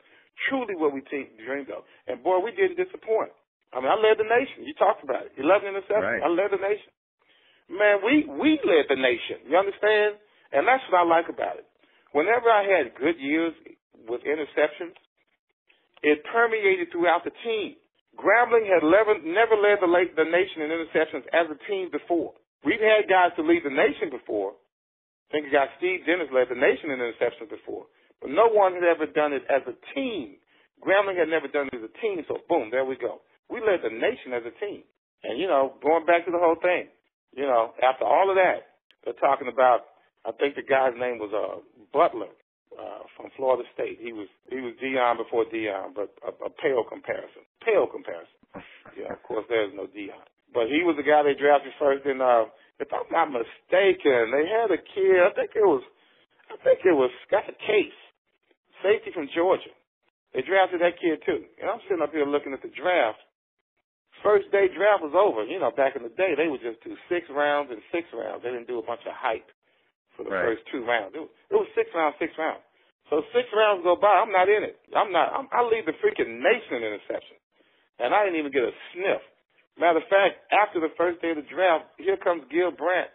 [0.47, 1.83] Truly what we te- dreamed of.
[2.07, 3.35] And boy, we didn't disappoint.
[3.75, 4.63] I mean, I led the nation.
[4.63, 5.35] You talked about it.
[5.35, 6.07] Eleven interceptions.
[6.07, 6.23] Right.
[6.23, 6.91] I led the nation.
[7.67, 9.43] Man, we we led the nation.
[9.47, 10.15] You understand?
[10.51, 11.67] And that's what I like about it.
[12.11, 13.53] Whenever I had good years
[14.07, 14.95] with interceptions,
[16.03, 17.75] it permeated throughout the team.
[18.17, 22.33] Grambling had never, led the, the nation in interceptions as a team before.
[22.65, 24.51] We've had guys to lead the nation before.
[24.51, 27.87] I think you got Steve Dennis led the nation in interceptions before.
[28.19, 30.35] But no one had ever done it as a team.
[30.83, 33.21] Grambling had never done it as a team, so boom, there we go.
[33.49, 34.83] We led the nation as a team.
[35.23, 36.89] And, you know, going back to the whole thing,
[37.33, 38.71] you know, after all of that,
[39.05, 39.81] They're talking about.
[40.25, 42.29] I think the guy's name was uh, Butler
[42.77, 43.97] uh, from Florida State.
[43.99, 47.41] He was he was Deion before Deion, but a, a pale comparison.
[47.65, 48.37] Pale comparison.
[48.93, 50.21] Yeah, of course there's no Deion,
[50.53, 52.05] but he was the guy they drafted first.
[52.05, 52.45] And uh,
[52.77, 55.19] if I'm not mistaken, they had a kid.
[55.25, 55.81] I think it was
[56.53, 57.99] I think it was Scott Case,
[58.85, 59.73] safety from Georgia.
[60.37, 61.43] They drafted that kid too.
[61.59, 63.19] And I'm sitting up here looking at the draft.
[64.23, 65.43] First day draft was over.
[65.49, 68.45] You know, back in the day, they would just do six rounds and six rounds.
[68.45, 69.49] They didn't do a bunch of hype
[70.15, 70.53] for the right.
[70.53, 71.13] first two rounds.
[71.15, 72.63] It was, it was six rounds, six rounds.
[73.11, 74.79] So six rounds go by, I'm not in it.
[74.95, 75.35] I'm not.
[75.35, 77.35] I'm, I lead the freaking nation in interception,
[77.99, 79.23] and I didn't even get a sniff.
[79.75, 83.11] Matter of fact, after the first day of the draft, here comes Gil Brandt,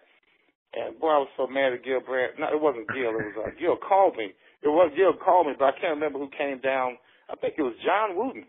[0.77, 2.37] and boy, I was so mad at Gil Brandt.
[2.37, 3.17] No, it wasn't Gil.
[3.17, 4.37] It was uh, Gil called me.
[4.61, 7.01] It was Gil called me, but I can't remember who came down.
[7.33, 8.45] I think it was John Wooten.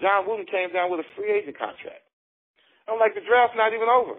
[0.00, 2.02] John Wooten came down with a free agent contract.
[2.90, 4.18] I'm like, the draft's not even over.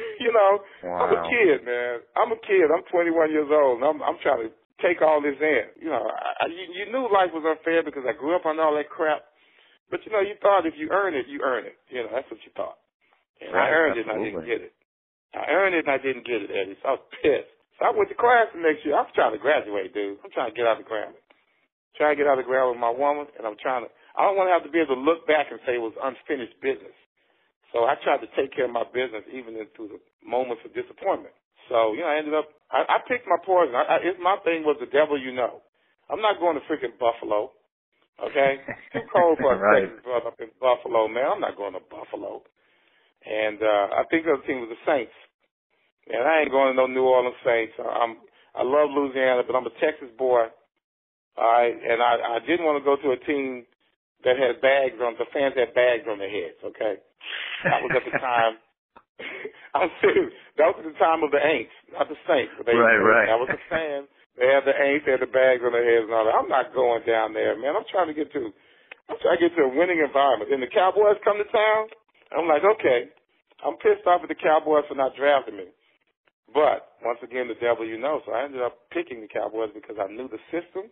[0.24, 0.52] you know,
[0.84, 1.06] wow.
[1.06, 2.00] I'm a kid, man.
[2.16, 2.68] I'm a kid.
[2.72, 4.50] I'm 21 years old, and I'm I'm trying to
[4.82, 5.64] take all this in.
[5.78, 8.74] You know, I, you, you knew life was unfair because I grew up on all
[8.74, 9.22] that crap.
[9.92, 11.76] But you know, you thought if you earn it, you earn it.
[11.92, 12.80] You know, that's what you thought.
[13.38, 14.02] And right, I earned absolutely.
[14.02, 14.74] it, and I didn't get it.
[15.32, 16.76] I earned it, and I didn't get it, Eddie.
[16.80, 17.52] So I was pissed.
[17.76, 18.96] So I went to class the next year.
[18.96, 20.20] I'm trying to graduate, dude.
[20.20, 21.18] I'm trying to get out of grammar.
[21.96, 23.90] Trying to get out of grammar with my woman, and I'm trying to.
[24.16, 25.96] I don't want to have to be able to look back and say it was
[25.96, 26.96] unfinished business.
[27.72, 31.34] So I tried to take care of my business even through the moments of disappointment.
[31.68, 32.48] So you know, I ended up.
[32.70, 33.74] I, I picked my poison.
[33.74, 35.62] I, I, it's my thing was the devil you know.
[36.10, 37.52] I'm not going to freaking Buffalo.
[38.20, 39.90] Okay, too cold for a right.
[39.90, 41.26] Texas brother up in Buffalo, man.
[41.34, 42.42] I'm not going to Buffalo.
[43.24, 45.14] And uh I think the other team was the Saints.
[46.08, 47.74] And I ain't going to no New Orleans Saints.
[47.78, 48.22] I'm
[48.54, 50.48] I love Louisiana, but I'm a Texas boy.
[51.38, 53.66] All right, and I I didn't want to go to a team
[54.24, 56.58] that had bags on the fans had bags on their heads.
[56.62, 57.00] Okay,
[57.66, 58.58] that was at the time.
[59.76, 60.32] I'm serious.
[60.58, 62.52] That was at the time of the Aints, not the Saints.
[62.58, 63.28] But they, right, right.
[63.30, 64.08] I was a fan.
[64.36, 66.36] They had the Aints, they had the bags on their heads and all that.
[66.36, 67.76] I'm not going down there, man.
[67.76, 68.48] I'm trying to get to,
[69.12, 70.48] I'm trying to get to a winning environment.
[70.48, 71.92] Then the Cowboys come to town.
[72.32, 73.12] I'm like, okay,
[73.60, 75.68] I'm pissed off at the Cowboys for not drafting me.
[76.48, 78.20] But once again, the devil you know.
[78.24, 80.88] So I ended up picking the Cowboys because I knew the system.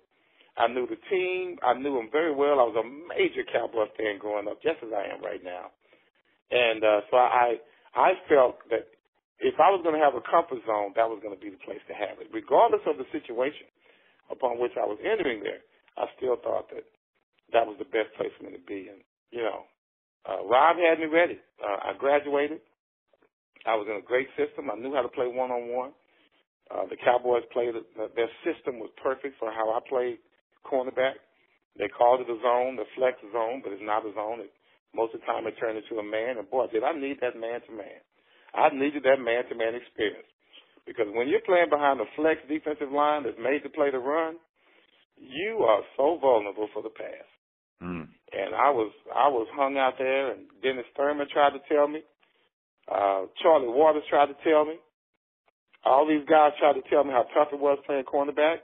[0.60, 1.56] I knew the team.
[1.64, 2.60] I knew them very well.
[2.60, 5.72] I was a major Cowboys fan growing up, just as I am right now.
[6.50, 7.56] And uh, so I
[7.96, 8.92] I felt that
[9.40, 11.64] if I was going to have a comfort zone, that was going to be the
[11.64, 12.28] place to have it.
[12.28, 13.66] Regardless of the situation
[14.30, 15.64] upon which I was entering there,
[15.96, 16.84] I still thought that
[17.52, 18.92] that was the best place for me to be.
[18.92, 19.00] And,
[19.32, 19.64] you know,
[20.28, 21.40] uh, Rob had me ready.
[21.56, 22.60] Uh, I graduated.
[23.66, 24.70] I was in a great system.
[24.70, 25.92] I knew how to play one-on-one.
[26.70, 30.18] Uh, the Cowboys played, uh, their system was perfect for how I played
[30.64, 31.18] cornerback.
[31.78, 34.40] They called it a zone, the flex zone, but it's not a zone.
[34.42, 34.52] It,
[34.94, 36.38] most of the time it turned into a man.
[36.38, 38.02] And boy, did I need that man-to-man.
[38.54, 40.26] I needed that man-to-man experience.
[40.86, 44.36] Because when you're playing behind a flex defensive line that's made to play the run,
[45.14, 47.28] you are so vulnerable for the pass.
[47.82, 48.08] Mm.
[48.32, 52.02] And I was I was hung out there, and Dennis Thurman tried to tell me.
[52.90, 54.76] Uh, Charlie Waters tried to tell me.
[55.84, 58.60] All these guys tried to tell me how tough it was playing cornerback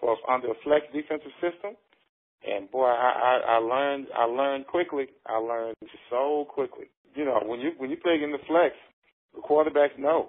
[0.00, 1.74] for under a flex defensive system.
[2.46, 3.10] And boy, I,
[3.48, 5.06] I, I learned I learned quickly.
[5.26, 5.76] I learned
[6.10, 6.86] so quickly.
[7.14, 8.76] You know, when you when you play in the flex,
[9.34, 10.28] the quarterbacks know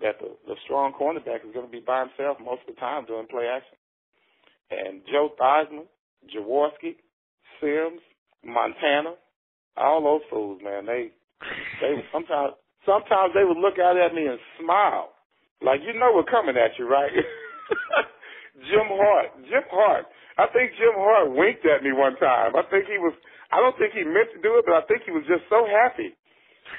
[0.00, 3.06] that the, the strong cornerback is going to be by himself most of the time
[3.06, 3.78] during play action.
[4.70, 5.86] And Joe Theismann,
[6.28, 6.96] Jaworski,
[7.60, 8.02] Simms,
[8.44, 9.14] Montana,
[9.76, 11.10] all those fools, man, they
[11.80, 15.12] they sometimes sometimes they would look out at me and smile.
[15.62, 17.10] Like you know we're coming at you, right?
[18.64, 19.30] Jim Hart.
[19.44, 20.06] Jim Hart.
[20.36, 22.56] I think Jim Hart winked at me one time.
[22.56, 23.12] I think he was
[23.52, 25.64] I don't think he meant to do it, but I think he was just so
[25.64, 26.16] happy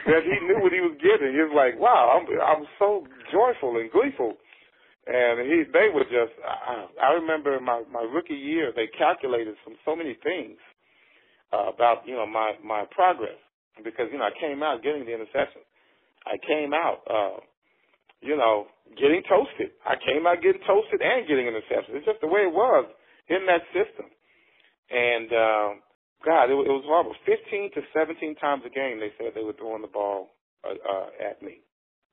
[0.06, 1.32] that he knew what he was getting.
[1.32, 4.36] He was like, "Wow, I'm I'm so joyful and gleeful."
[5.08, 9.76] And he they were just I, I remember my my rookie year they calculated some
[9.86, 10.60] so many things
[11.54, 13.40] uh, about you know my my progress
[13.84, 15.64] because you know I came out getting the interception.
[16.28, 17.40] I came out uh
[18.22, 19.72] you know getting toasted.
[19.86, 21.98] I came out getting toasted and getting interceptions.
[22.02, 22.86] It's just the way it was
[23.30, 24.08] in that system.
[24.90, 25.72] And um
[26.26, 27.14] God, it, it was horrible.
[27.30, 30.34] 15 to 17 times a game, they said they were throwing the ball
[30.66, 31.62] uh, uh, at me.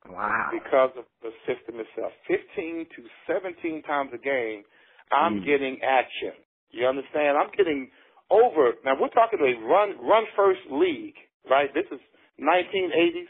[0.05, 0.51] Wow.
[0.53, 2.13] Because of the system itself.
[2.29, 4.63] 15 to 17 times a game,
[5.11, 5.47] I'm Mm.
[5.47, 6.37] getting action.
[6.71, 7.39] You understand?
[7.39, 7.91] I'm getting
[8.31, 8.75] over.
[8.85, 11.17] Now, we're talking a run, run first league,
[11.49, 11.73] right?
[11.73, 12.01] This is
[12.39, 13.29] 1980s.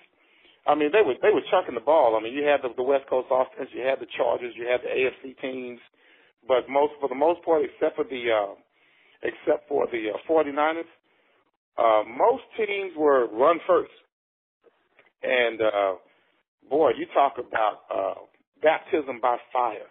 [0.66, 2.16] I mean, they were they were chucking the ball.
[2.16, 4.80] I mean, you had the, the West Coast offense, you had the Chargers, you had
[4.80, 5.80] the AFC teams,
[6.48, 8.54] but most for the most part, except for the uh,
[9.22, 10.88] except for the uh, 49ers,
[11.76, 13.92] uh, most teams were run first.
[15.22, 15.94] And uh,
[16.68, 18.20] boy, you talk about uh,
[18.62, 19.88] baptism by fire.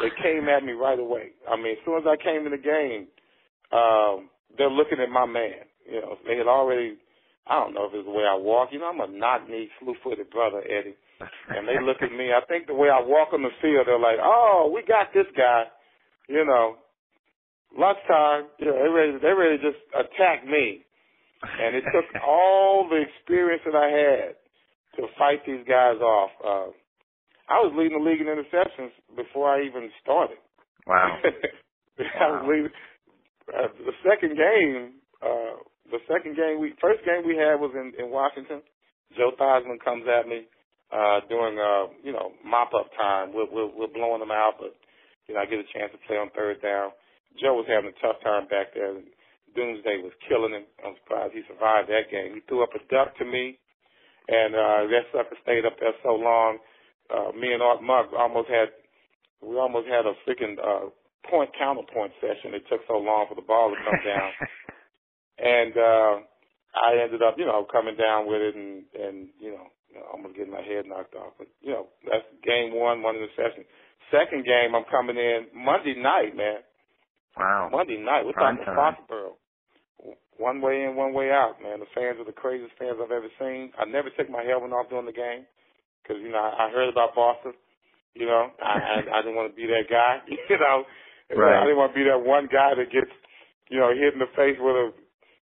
[0.00, 1.30] They came at me right away.
[1.48, 3.06] I mean, as soon as I came in the game,
[3.70, 5.66] um, they're looking at my man.
[5.90, 6.96] You know, they had already.
[7.46, 8.70] I don't know if it's the way I walk.
[8.72, 10.96] You know, I'm a knock-knee, slew-footed brother, Eddie.
[11.52, 12.32] And they look at me.
[12.32, 15.28] I think the way I walk on the field, they're like, "Oh, we got this
[15.36, 15.64] guy."
[16.28, 16.76] You know,
[17.76, 19.12] lunchtime, you know, they ready.
[19.20, 20.84] They ready to just attack me.
[21.44, 24.34] And it took all the experience that I had
[24.96, 26.30] to fight these guys off.
[26.40, 26.70] Uh,
[27.48, 30.38] I was leading the league in interceptions before I even started.
[30.86, 31.18] Wow.
[31.98, 32.72] I was leading.
[33.52, 37.92] Uh, the second game, uh, the second game we, first game we had was in,
[37.98, 38.62] in Washington.
[39.16, 40.48] Joe Theismann comes at me,
[40.90, 43.32] uh, during, uh, you know, mop up time.
[43.32, 44.74] We're, we're, we're blowing them out, but,
[45.28, 46.90] you know, I get a chance to play on third down.
[47.38, 48.94] Joe was having a tough time back there.
[49.54, 50.66] Doomsday was killing him.
[50.82, 52.34] I'm surprised he survived that game.
[52.34, 53.58] He threw up a duck to me,
[54.28, 56.58] and, uh, that sucker stayed up there so long.
[57.12, 58.72] Uh, me and Art Monk almost had,
[59.42, 60.90] we almost had a freaking, uh,
[61.30, 62.52] point counterpoint session.
[62.54, 64.30] It took so long for the ball to come down.
[65.38, 66.14] and uh
[66.74, 69.66] I ended up, you know, coming down with it and and you know,
[70.12, 71.34] almost getting my head knocked off.
[71.38, 73.64] But you know, that's game one, one interception.
[74.10, 76.60] Second game I'm coming in Monday night, man.
[77.38, 77.68] Wow.
[77.70, 78.26] Monday night.
[78.26, 78.94] We're Prime talking time.
[79.10, 79.38] Foxborough.
[80.36, 81.78] One way in, one way out, man.
[81.78, 83.70] The fans are the craziest fans I've ever seen.
[83.78, 85.46] I never take my helmet off during the game
[86.02, 87.54] because you know I, I heard about Boston.
[88.14, 90.22] You know, I, I I didn't want to be that guy.
[90.50, 90.82] You know,
[91.32, 91.56] Right.
[91.56, 93.10] I didn't want to be that one guy that gets,
[93.72, 94.92] you know, hit in the face with a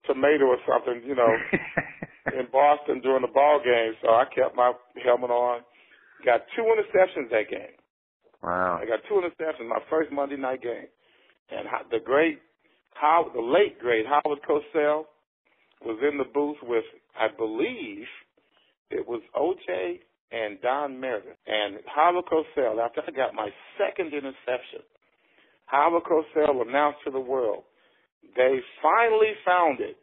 [0.06, 1.02] tomato or something.
[1.06, 1.32] You know,
[2.38, 3.94] in Boston during the ball game.
[4.02, 4.74] So I kept my
[5.04, 5.62] helmet on.
[6.26, 7.78] Got two interceptions that game.
[8.44, 8.80] wow.
[8.82, 10.88] I got two interceptions my first Monday night game.
[11.52, 12.40] And the great,
[12.94, 15.06] how the late great Howard Cosell
[15.82, 16.84] was in the booth with,
[17.18, 18.06] I believe,
[18.92, 20.00] it was OJ
[20.32, 21.38] and Don Meredith.
[21.48, 24.84] And Howard Cosell, after I got my second interception,
[25.66, 27.64] Howard Cosell announced to the world,
[28.36, 29.98] they finally found it.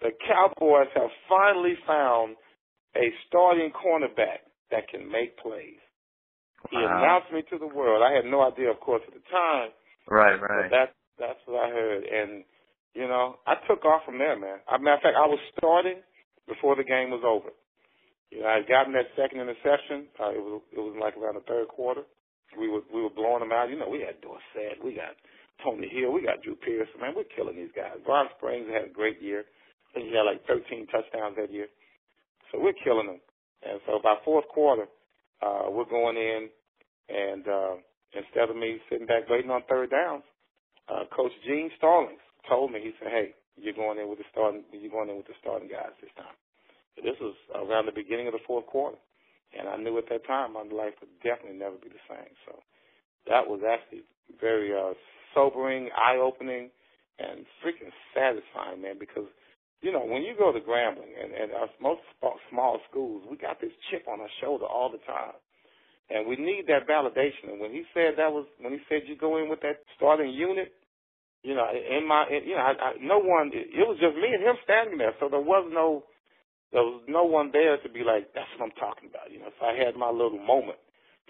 [0.00, 2.36] The Cowboys have finally found
[2.96, 5.80] a starting cornerback that can make plays.
[6.70, 6.98] He Wow.
[6.98, 8.02] announced me to the world.
[8.02, 9.70] I had no idea, of course, at the time,
[10.08, 10.70] Right, but right.
[10.70, 12.04] that that's what I heard.
[12.04, 12.44] And
[12.94, 14.58] you know, I took off from there, man.
[14.68, 16.02] As a matter of fact, I was starting
[16.48, 17.50] before the game was over.
[18.30, 20.08] You know, I had gotten that second interception.
[20.18, 22.02] Uh, it was it was like around the third quarter.
[22.58, 23.68] We were we were blowing them out.
[23.70, 25.14] You know, we had Dorsett, we got
[25.64, 27.00] Tony Hill, we got Drew Pearson.
[27.00, 27.96] Man, we're killing these guys.
[28.06, 29.44] Ron Springs had a great year.
[29.44, 31.68] I think he had like 13 touchdowns that year.
[32.52, 33.20] So we're killing them.
[33.64, 34.86] And so by fourth quarter,
[35.42, 36.48] uh, we're going in,
[37.08, 37.74] and uh,
[38.14, 40.24] instead of me sitting back waiting on third downs,
[40.88, 44.64] uh, Coach Gene Stallings told me, he said, "Hey, you're going in with the starting,
[44.72, 46.36] you're going in with the starting guys this time."
[46.96, 48.96] This was around the beginning of the fourth quarter,
[49.52, 52.32] and I knew at that time my life would definitely never be the same.
[52.46, 52.62] So
[53.28, 54.04] that was actually
[54.40, 54.94] very uh,
[55.36, 56.70] sobering, eye-opening,
[57.20, 58.96] and freaking satisfying, man.
[58.98, 59.28] Because
[59.82, 62.00] you know when you go to Grambling and, and us most
[62.50, 65.36] small schools, we got this chip on our shoulder all the time.
[66.08, 67.50] And we need that validation.
[67.50, 70.30] And when he said that was, when he said you go in with that starting
[70.30, 70.70] unit,
[71.42, 74.30] you know, in my, you know, I, I, no one, it, it was just me
[74.30, 75.14] and him standing there.
[75.18, 76.06] So there was no,
[76.70, 79.34] there was no one there to be like, that's what I'm talking about.
[79.34, 80.78] You know, so I had my little moment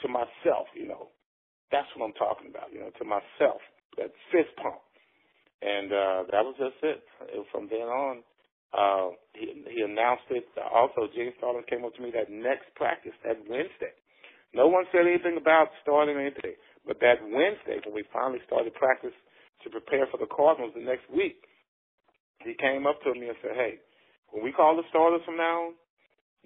[0.05, 1.09] to myself, you know,
[1.73, 3.61] that's what I'm talking about, you know, to myself,
[3.97, 4.81] that fist pump.
[5.63, 7.01] And, uh, that was just it.
[7.51, 8.23] From then on,
[8.77, 10.45] uh, he, he announced it.
[10.61, 13.95] Also, Gene Stallings came up to me that next practice, that Wednesday.
[14.53, 16.55] No one said anything about starting anything.
[16.87, 19.17] But that Wednesday, when we finally started practice
[19.65, 21.43] to prepare for the Cardinals the next week,
[22.45, 23.81] he came up to me and said, hey,
[24.31, 25.75] when we call the starters from now on,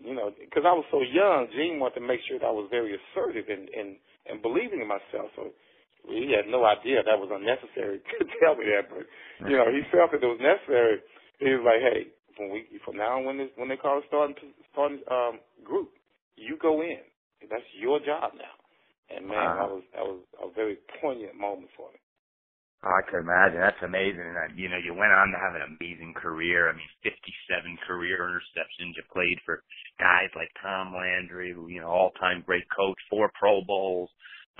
[0.00, 2.72] you know, because I was so young, Gene wanted to make sure that I was
[2.72, 5.28] very assertive and, and, and believing in myself.
[5.36, 5.52] So
[6.08, 8.88] he had no idea that was unnecessary to tell me that.
[8.88, 9.06] But,
[9.50, 11.00] you know, he felt that it was necessary.
[11.40, 14.02] He was like, hey, from we from now on, when this, when they call a
[14.08, 14.36] starting
[14.72, 15.90] starting um, group,
[16.36, 17.02] you go in.
[17.50, 18.56] That's your job now.
[19.10, 19.56] And man, Wow.
[19.58, 21.98] that was that was a very poignant moment for me.
[22.84, 23.60] Oh, I can imagine.
[23.60, 24.22] That's amazing.
[24.22, 26.70] And, uh, you know, you went on to have an amazing career.
[26.70, 27.18] I mean, 57
[27.86, 28.94] career interceptions.
[28.96, 29.64] You played for
[29.98, 34.10] guys like Tom Landry, you know, all-time great coach, four Pro Bowls.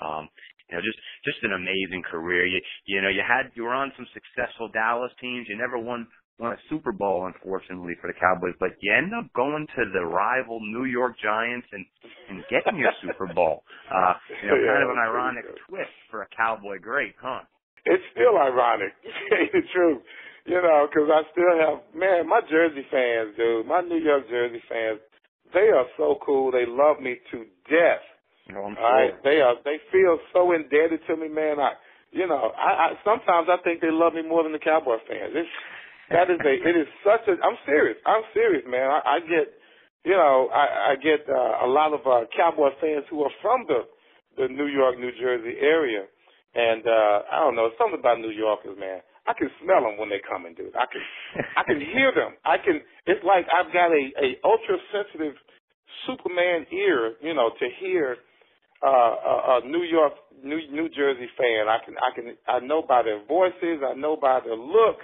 [0.03, 0.29] Um,
[0.71, 0.97] you know, just,
[1.27, 2.47] just an amazing career.
[2.47, 5.47] You, you know, you had, you were on some successful Dallas teams.
[5.51, 6.07] You never won,
[6.39, 10.05] won a Super Bowl, unfortunately, for the Cowboys, but you end up going to the
[10.07, 11.85] rival New York Giants and,
[12.31, 13.63] and getting your Super Bowl.
[13.91, 17.43] Uh, you know, kind of an ironic twist for a Cowboy great, huh?
[17.83, 20.01] It's still ironic, to tell you the truth.
[20.45, 24.63] You know, because I still have, man, my Jersey fans, dude, my New York Jersey
[24.69, 24.99] fans,
[25.53, 26.51] they are so cool.
[26.51, 28.01] They love me to death.
[28.49, 29.55] Oh, I'm All right, they are.
[29.63, 31.59] They feel so indebted to me, man.
[31.59, 31.77] I,
[32.11, 35.31] you know, I, I sometimes I think they love me more than the Cowboy fans.
[35.31, 35.55] It's
[36.09, 36.53] that is a.
[36.59, 37.39] It is such a.
[37.39, 37.97] I'm serious.
[38.05, 38.89] I'm serious, man.
[38.91, 39.47] I, I get,
[40.03, 43.63] you know, I, I get uh, a lot of uh, Cowboy fans who are from
[43.67, 43.87] the
[44.37, 46.07] the New York, New Jersey area,
[46.55, 48.99] and uh I don't know something about New Yorkers, man.
[49.27, 50.73] I can smell them when they come in, dude.
[50.73, 51.03] I can,
[51.55, 52.35] I can hear them.
[52.43, 52.81] I can.
[53.05, 55.35] It's like I've got a a ultra sensitive
[56.07, 58.17] Superman ear, you know, to hear
[58.83, 60.13] uh, a, a New York,
[60.43, 61.69] New New Jersey fan.
[61.69, 63.81] I can, I can, I know by their voices.
[63.85, 64.97] I know by their look.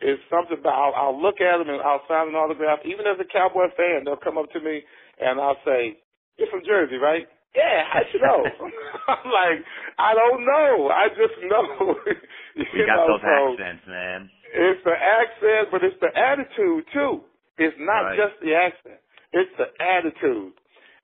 [0.00, 0.72] It's something about.
[0.72, 2.80] I'll, I'll look at them and I'll sign an autograph.
[2.88, 4.80] Even as a Cowboy fan, they'll come up to me
[5.20, 6.00] and I'll say,
[6.40, 8.46] "You're from Jersey, right?" Yeah, I should know.
[9.10, 9.58] I'm like,
[9.98, 10.88] I don't know.
[10.88, 11.98] I just know.
[12.56, 14.30] you, you got know, those so accents, man.
[14.54, 17.20] It's the accent, but it's the attitude too.
[17.58, 18.16] It's not Right.
[18.16, 19.02] just the accent.
[19.34, 20.54] It's the attitude.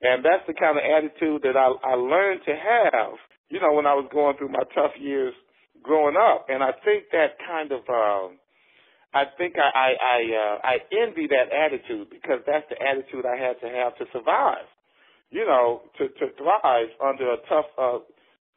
[0.07, 3.19] And that's the kind of attitude that I, I learned to have,
[3.51, 5.35] you know, when I was going through my tough years
[5.83, 6.47] growing up.
[6.49, 8.39] And I think that kind of, um,
[9.15, 13.35] I think I, I, I, uh, I envy that attitude because that's the attitude I
[13.35, 14.71] had to have to survive,
[15.31, 17.99] you know, to, to thrive under a tough, uh,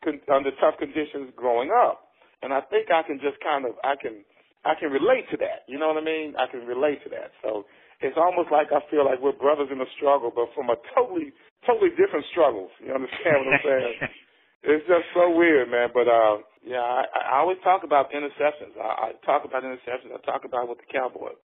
[0.03, 2.13] con- under tough conditions growing up.
[2.41, 4.21] And I think I can just kind of, I can,
[4.65, 5.65] I can relate to that.
[5.67, 6.35] You know what I mean?
[6.37, 7.31] I can relate to that.
[7.41, 7.65] So
[7.99, 11.35] it's almost like I feel like we're brothers in a struggle, but from a totally,
[11.67, 12.71] totally different struggles.
[12.79, 13.95] You understand what I'm saying?
[14.71, 15.91] it's just so weird, man.
[15.91, 18.71] But uh, yeah, I, I always talk about interceptions.
[18.79, 20.15] I, I talk about interceptions.
[20.15, 21.39] I talk about with the Cowboys.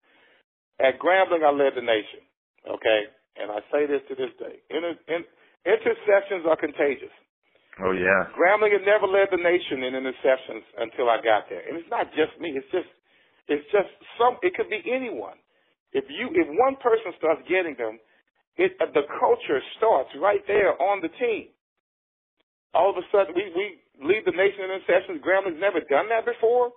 [0.80, 2.24] At Grambling, I led the nation.
[2.64, 3.02] Okay,
[3.36, 5.28] and I say this to this day: Inter, in,
[5.68, 7.12] interceptions are contagious.
[7.84, 8.32] oh yeah.
[8.32, 11.68] Grambling had never led the nation in interceptions until I got there.
[11.68, 12.56] And it's not just me.
[12.56, 12.88] It's just,
[13.52, 14.40] it's just some.
[14.40, 15.36] It could be anyone.
[15.96, 17.96] If you, if one person starts getting them,
[18.60, 21.56] it uh, the culture starts right there on the team.
[22.76, 25.24] All of a sudden, we we lead the nation in interceptions.
[25.24, 26.76] Grambling's never done that before.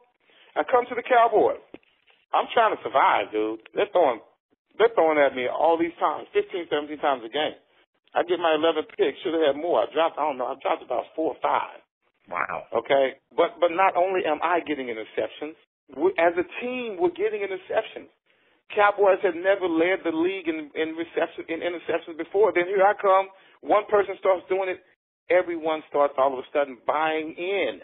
[0.54, 1.58] I come to the Cowboys.
[2.30, 3.58] I'm trying to survive, dude.
[3.74, 4.22] They're throwing,
[4.78, 7.56] they're throwing at me all these times, 15, 17 times a game.
[8.14, 9.16] I get my 11th pick.
[9.22, 9.82] Should have had more.
[9.82, 11.82] I dropped, I don't know, I dropped about four or five.
[12.28, 12.68] Wow.
[12.84, 15.56] Okay, but but not only am I getting interceptions,
[15.96, 18.12] we, as a team, we're getting interceptions.
[18.74, 22.52] Cowboys have never led the league in in reception in interceptions before.
[22.52, 23.28] Then here I come.
[23.60, 24.80] One person starts doing it.
[25.30, 27.80] Everyone starts all of a sudden buying in.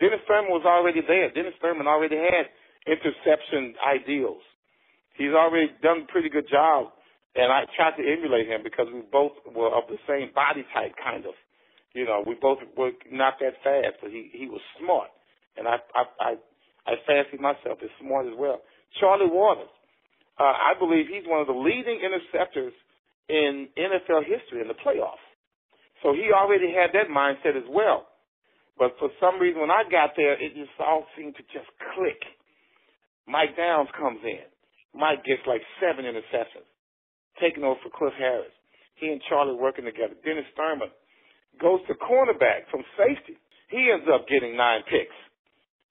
[0.00, 1.32] Dennis Thurman was already there.
[1.32, 2.52] Dennis Thurman already had
[2.86, 4.44] interception ideals.
[5.16, 6.92] He's already done a pretty good job,
[7.34, 10.92] and I tried to emulate him because we both were of the same body type,
[11.00, 11.32] kind of.
[11.96, 15.08] You know, we both were not that fast, but he he was smart,
[15.56, 16.30] and I I I,
[16.84, 18.60] I fancy myself as smart as well.
[19.00, 19.72] Charlie Waters,
[20.38, 22.72] uh, I believe he's one of the leading interceptors
[23.28, 25.24] in NFL history in the playoffs.
[26.02, 28.06] So he already had that mindset as well.
[28.78, 31.66] But for some reason, when I got there, it just all seemed to just
[31.96, 32.20] click.
[33.26, 34.44] Mike Downs comes in.
[34.92, 36.68] Mike gets like seven interceptions,
[37.40, 38.52] taking over for Cliff Harris.
[38.96, 40.16] He and Charlie working together.
[40.24, 40.92] Dennis Thurman
[41.60, 43.36] goes to cornerback from safety.
[43.68, 45.16] He ends up getting nine picks.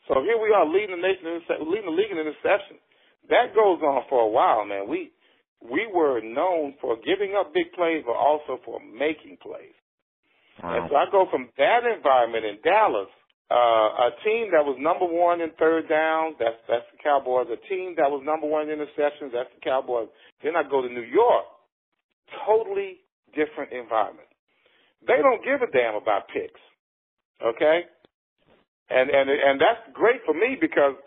[0.08, 1.26] So here we are leading the nation,
[1.66, 2.82] leading the league in interceptions.
[3.30, 4.88] That goes on for a while, man.
[4.88, 5.12] We
[5.62, 9.74] we were known for giving up big plays, but also for making plays.
[10.62, 10.78] Wow.
[10.78, 13.10] And so I go from that environment in Dallas,
[13.52, 17.46] uh, a team that was number one in third downs, that's that's the Cowboys.
[17.52, 20.08] A team that was number one in interceptions, that's the Cowboys.
[20.42, 21.46] Then I go to New York,
[22.46, 23.06] totally
[23.38, 24.30] different environment.
[25.06, 26.62] They don't give a damn about picks,
[27.38, 27.86] okay?
[28.90, 30.98] And and and that's great for me because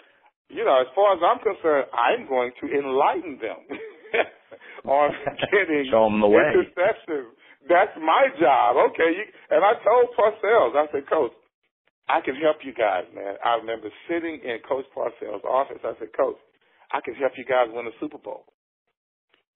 [0.48, 3.60] you know, as far as I'm concerned, I'm going to enlighten them
[4.88, 5.12] on
[5.52, 6.40] getting Show 'em the way.
[6.42, 7.36] interceptions.
[7.68, 8.76] That's my job.
[8.92, 9.12] Okay.
[9.12, 11.32] You, and I told Parcells, I said, Coach,
[12.08, 13.36] I can help you guys, man.
[13.44, 15.84] I remember sitting in Coach Parcells' office.
[15.84, 16.40] I said, Coach,
[16.92, 18.48] I can help you guys win the Super Bowl.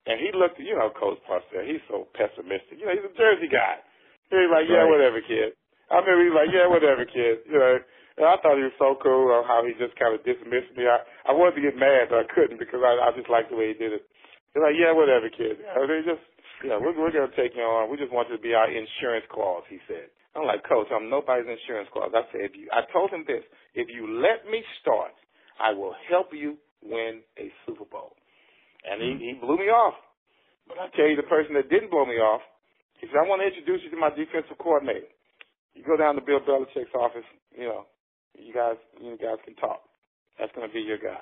[0.05, 2.77] And he looked, you know, Coach Parcells, he's so pessimistic.
[2.77, 3.81] You know, he's a Jersey guy.
[4.29, 4.91] He's like, yeah, Right.
[4.93, 5.57] whatever, kid.
[5.89, 7.41] I remember he's like, yeah, whatever, kid.
[7.49, 7.75] You know,
[8.17, 10.85] and I thought he was so cool on how he just kind of dismissed me.
[10.85, 13.57] I, I wanted to get mad, but I couldn't because I, I just liked the
[13.57, 14.05] way he did it.
[14.53, 15.57] He's like, yeah, whatever, kid.
[15.57, 16.21] Know, they just,
[16.61, 17.89] know, we're, we're to take you on.
[17.89, 20.13] We just want you to be our insurance clause, he said.
[20.37, 22.13] I'm like, Coach, I'm nobody's insurance clause.
[22.13, 23.41] I said, if you, I told him this,
[23.73, 25.13] if you let me start,
[25.57, 28.17] I will help you win a Super Bowl.
[28.85, 29.93] And he, he blew me off.
[30.67, 32.41] But I tell you, the person that didn't blow me off,
[33.01, 35.09] he said, I want to introduce you to my defensive coordinator.
[35.73, 37.25] You go down to Bill Belichick's office,
[37.57, 37.85] you know,
[38.35, 39.81] you guys, you guys can talk.
[40.39, 41.21] That's going to be your guy.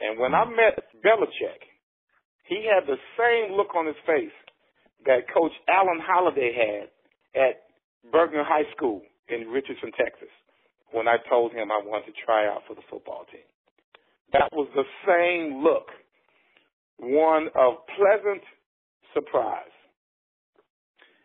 [0.00, 0.52] And when mm-hmm.
[0.52, 1.62] I met Belichick,
[2.46, 4.34] he had the same look on his face
[5.06, 6.88] that Coach Alan Holiday had
[7.38, 7.68] at
[8.12, 10.32] Berkner High School in Richardson, Texas,
[10.92, 13.44] when I told him I wanted to try out for the football team.
[14.32, 15.88] That was the same look,
[16.98, 18.42] one of pleasant
[19.14, 19.72] surprise.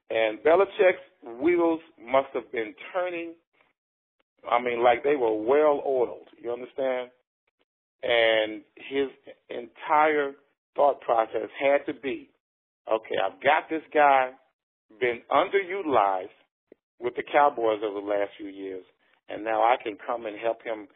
[0.10, 3.34] And Belichick's wheels must have been turning.
[4.50, 6.28] I mean, like they were well oiled.
[6.42, 7.10] You understand?
[8.04, 9.08] And his
[9.50, 10.34] entire
[10.76, 12.30] thought process had to be,
[12.92, 14.32] okay, I've got this guy
[15.00, 16.28] been underutilized
[17.00, 18.84] with the Cowboys over the last few years,
[19.30, 20.88] and now I can come and help him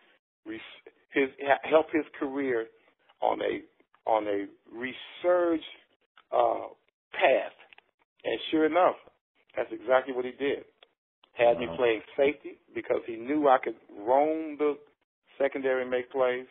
[1.14, 1.30] his
[1.64, 2.68] help his career
[3.22, 3.62] on a
[4.10, 5.64] on a resurged
[6.32, 6.68] uh,
[7.14, 7.56] path.
[8.24, 8.96] And sure enough,
[9.56, 10.64] that's exactly what he did.
[11.38, 14.74] Had me playing safety because he knew I could roam the
[15.38, 16.48] secondary and make plays.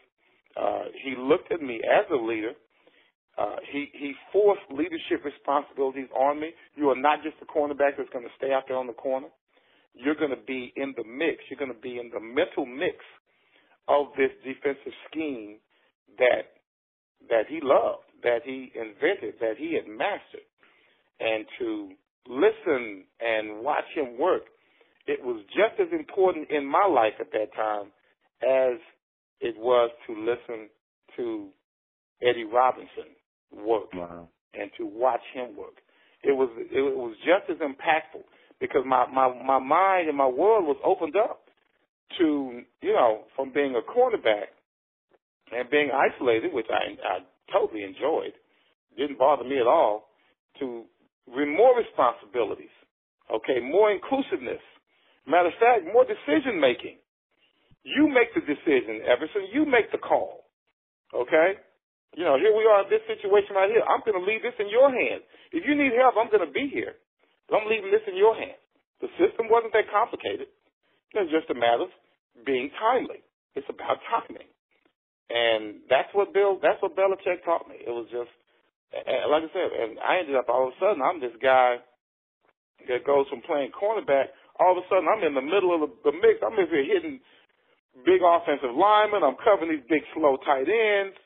[0.56, 2.52] Uh, he looked at me as a leader.
[3.36, 6.50] Uh, he he forced leadership responsibilities on me.
[6.76, 9.28] You are not just a cornerback that's going to stay out there on the corner.
[9.94, 11.42] You're going to be in the mix.
[11.50, 12.96] You're going to be in the mental mix
[13.88, 15.58] of this defensive scheme
[16.18, 16.56] that
[17.28, 20.46] that he loved, that he invented, that he had mastered,
[21.20, 21.90] and to
[22.28, 24.42] listen and watch him work,
[25.06, 27.92] it was just as important in my life at that time
[28.42, 28.78] as
[29.40, 30.68] it was to listen
[31.16, 31.48] to
[32.22, 33.14] Eddie Robinson
[33.52, 34.28] work wow.
[34.54, 35.78] and to watch him work.
[36.22, 38.24] It was it was just as impactful
[38.60, 41.42] because my my my mind and my world was opened up
[42.18, 44.50] to you know from being a cornerback
[45.52, 47.18] and being isolated, which I I
[47.52, 48.32] totally enjoyed,
[48.96, 50.08] didn't bother me at all,
[50.58, 50.84] to
[51.28, 52.74] more responsibilities,
[53.32, 54.62] okay, more inclusiveness.
[55.26, 57.02] Matter of fact, more decision making.
[57.82, 59.50] You make the decision, Everson.
[59.52, 60.46] You make the call.
[61.14, 61.58] Okay?
[62.14, 63.82] You know, here we are in this situation right here.
[63.84, 65.22] I'm going to leave this in your hands.
[65.52, 66.96] If you need help, I'm going to be here.
[67.46, 68.58] But I'm leaving this in your hands.
[69.04, 70.48] The system wasn't that complicated.
[71.12, 71.92] It's just a matter of
[72.46, 73.22] being timely.
[73.54, 74.48] It's about timing.
[75.28, 77.76] And that's what Bill, that's what Belichick taught me.
[77.82, 78.30] It was just,
[78.94, 81.82] like I said, and I ended up all of a sudden, I'm this guy
[82.88, 85.90] that goes from playing cornerback, all of a sudden I'm in the middle of the,
[86.10, 86.40] the mix.
[86.40, 87.20] I'm in here hitting
[88.04, 89.24] big offensive linemen.
[89.24, 91.16] I'm covering these big slow tight ends.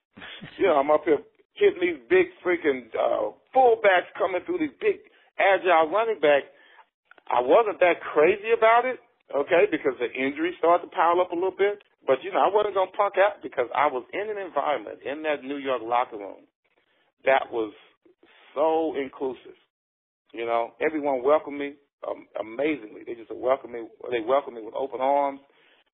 [0.58, 1.22] you know, I'm up here
[1.54, 5.02] hitting these big freaking uh, fullbacks coming through these big
[5.38, 6.50] agile running backs.
[7.30, 8.98] I wasn't that crazy about it,
[9.30, 11.82] okay, because the injuries started to pile up a little bit.
[12.06, 15.22] But you know, I wasn't gonna punk out because I was in an environment in
[15.22, 16.48] that New York locker room
[17.24, 17.72] that was
[18.54, 19.58] so inclusive.
[20.32, 21.74] You know, everyone welcomed me
[22.06, 23.02] um, amazingly.
[23.06, 23.86] They just welcomed me.
[24.10, 25.40] They welcomed me with open arms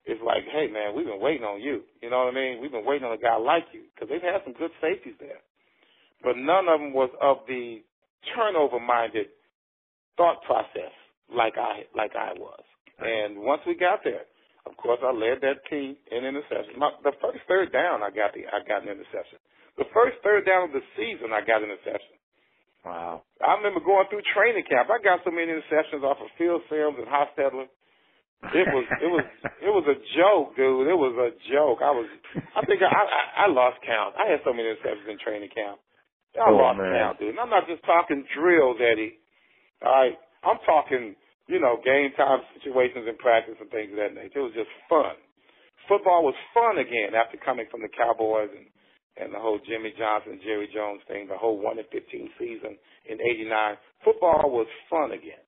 [0.07, 1.83] it's like, hey man, we've been waiting on you.
[2.01, 2.63] You know what I mean?
[2.63, 5.43] We've been waiting on a guy like you because they've had some good safeties there,
[6.23, 7.83] but none of them was of the
[8.35, 9.27] turnover-minded
[10.17, 10.95] thought process
[11.27, 12.63] like I like I was.
[13.03, 14.31] And once we got there,
[14.65, 16.79] of course, I led that team in interception.
[16.79, 19.43] My, the first third down, I got the I got an interception.
[19.75, 22.15] The first third down of the season, I got an interception.
[22.87, 23.26] Wow.
[23.43, 24.87] I remember going through training camp.
[24.89, 27.66] I got so many interceptions off of Phil Simms and Hostetler
[28.55, 29.24] it was it was
[29.64, 30.87] it was a joke, dude.
[30.87, 31.80] It was a joke.
[31.80, 32.07] I was
[32.55, 34.14] I think I I, I lost count.
[34.14, 35.80] I had so many interceptions in training camp.
[36.37, 36.93] I oh, lost man.
[36.93, 37.32] count, dude.
[37.32, 39.18] And I'm not just talking drills, Eddie.
[39.80, 41.16] All right, I'm talking
[41.49, 44.45] you know game time situations in practice and things of that nature.
[44.45, 45.16] It was just fun.
[45.89, 48.68] Football was fun again after coming from the Cowboys and
[49.17, 52.77] and the whole Jimmy Johnson, Jerry Jones thing, the whole one in fifteen season
[53.09, 53.77] in '89.
[54.05, 55.41] Football was fun again.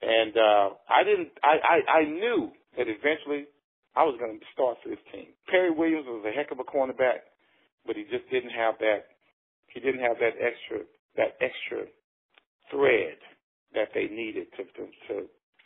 [0.00, 1.28] And uh, I didn't.
[1.44, 3.44] I, I I knew that eventually
[3.92, 5.36] I was going to start for this team.
[5.48, 7.28] Perry Williams was a heck of a cornerback,
[7.84, 9.12] but he just didn't have that.
[9.68, 10.88] He didn't have that extra
[11.20, 11.84] that extra
[12.72, 13.20] thread
[13.76, 15.14] that they needed to to, to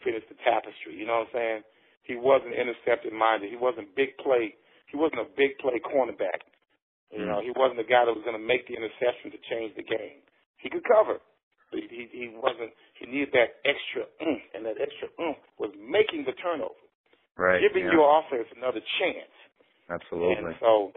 [0.02, 0.98] finish the tapestry.
[0.98, 1.60] You know what I'm saying?
[2.04, 3.50] He wasn't intercepted minded.
[3.50, 4.56] He wasn't big play.
[4.90, 6.42] He wasn't a big play cornerback.
[7.14, 9.78] You know, he wasn't the guy that was going to make the interception to change
[9.78, 10.18] the game.
[10.58, 11.22] He could cover,
[11.74, 12.70] he, he, he wasn't.
[12.98, 16.78] He needed that extra oomph, and that extra oomph was making the turnover,
[17.36, 17.58] right?
[17.58, 17.98] Giving yeah.
[17.98, 19.34] your offense another chance.
[19.90, 20.54] Absolutely.
[20.54, 20.94] And so,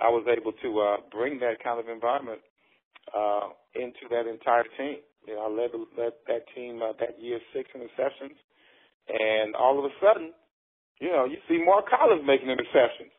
[0.00, 2.40] I was able to uh, bring that kind of environment
[3.12, 5.04] uh, into that entire team.
[5.28, 8.34] You know, I led, led that team uh, that year six interceptions,
[9.08, 10.32] and all of a sudden,
[10.98, 13.12] you know, you see Mark Collins making interceptions.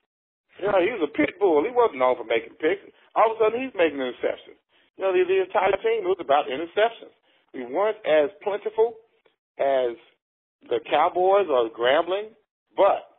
[0.61, 1.65] Know, he was a pit bull.
[1.65, 2.85] He wasn't known for making picks.
[3.17, 4.61] All of a sudden, he's making interceptions.
[4.97, 7.13] You know, the, the entire team was about interceptions.
[7.53, 8.93] We weren't as plentiful
[9.57, 9.97] as
[10.69, 12.33] the Cowboys or the Grambling,
[12.77, 13.13] but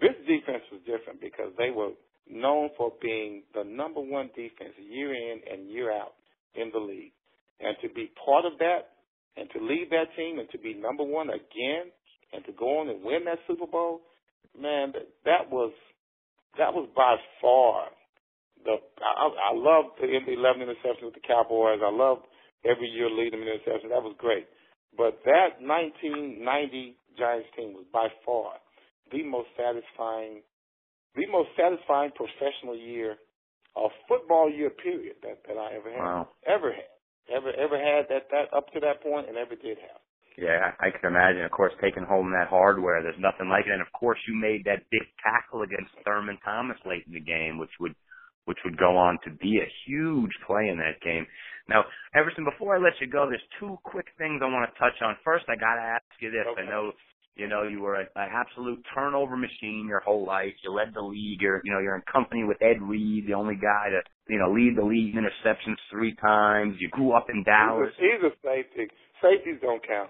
[0.00, 1.92] this defense was different because they were
[2.28, 6.14] known for being the number one defense year in and year out
[6.54, 7.12] in the league.
[7.60, 9.00] And to be part of that
[9.36, 11.90] and to lead that team and to be number one again
[12.32, 14.02] and to go on and win that Super Bowl,
[14.58, 15.72] man, that, that was
[16.58, 17.88] that was by far
[18.64, 21.80] the I, I love the 11 interceptions with the Cowboys.
[21.82, 22.18] I love
[22.64, 23.90] every year leading them in interceptions.
[23.90, 24.46] That was great.
[24.96, 28.58] But that 1990 Giants team was by far
[29.10, 30.42] the most satisfying,
[31.14, 33.16] the most satisfying professional year,
[33.76, 36.28] of football year period that that I ever had, wow.
[36.46, 36.90] ever had,
[37.30, 40.02] ever ever had that that up to that point, and ever did have.
[40.38, 41.42] Yeah, I can imagine.
[41.42, 43.74] Of course, taking home that hardware, there's nothing like it.
[43.74, 47.58] And of course, you made that big tackle against Thurman Thomas late in the game,
[47.58, 47.94] which would
[48.44, 51.26] which would go on to be a huge play in that game.
[51.68, 51.84] Now,
[52.14, 55.16] Everson, before I let you go, there's two quick things I want to touch on.
[55.22, 56.46] First, I got to ask you this.
[56.48, 56.62] Okay.
[56.62, 56.92] I know,
[57.36, 60.54] you know, you were an absolute turnover machine your whole life.
[60.64, 61.42] You led the league.
[61.42, 64.00] You're, you know, you're in company with Ed Reed, the only guy to,
[64.32, 66.76] you know, lead the league in interceptions three times.
[66.80, 67.90] You grew up in Dallas.
[67.98, 68.94] He's a, he's a safety.
[69.20, 70.08] Safeties don't count.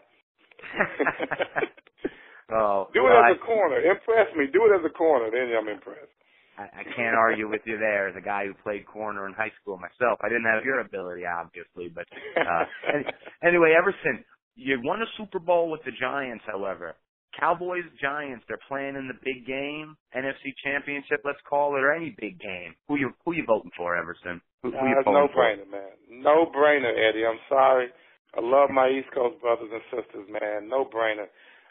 [2.53, 3.79] oh, do well, it as I, a corner.
[3.81, 4.47] Impress me.
[4.53, 5.31] Do it as a corner.
[5.31, 6.13] Then I'm impressed.
[6.59, 8.09] I, I can't argue with you there.
[8.09, 11.23] As a guy who played corner in high school myself, I didn't have your ability,
[11.25, 11.89] obviously.
[11.89, 12.07] But
[12.37, 12.65] uh,
[13.47, 14.25] anyway, Everson,
[14.57, 16.45] you won a Super Bowl with the Giants.
[16.47, 16.97] However,
[17.39, 22.15] Cowboys Giants, they're playing in the big game, NFC Championship, let's call it, or any
[22.19, 22.75] big game.
[22.89, 24.41] Who you who you voting for, Everson?
[24.63, 25.43] Who, who you uh, no for?
[25.43, 25.95] brainer, man.
[26.11, 27.25] No brainer, Eddie.
[27.25, 27.89] I'm sorry.
[28.37, 30.69] I love my East Coast brothers and sisters, man.
[30.69, 31.27] No brainer.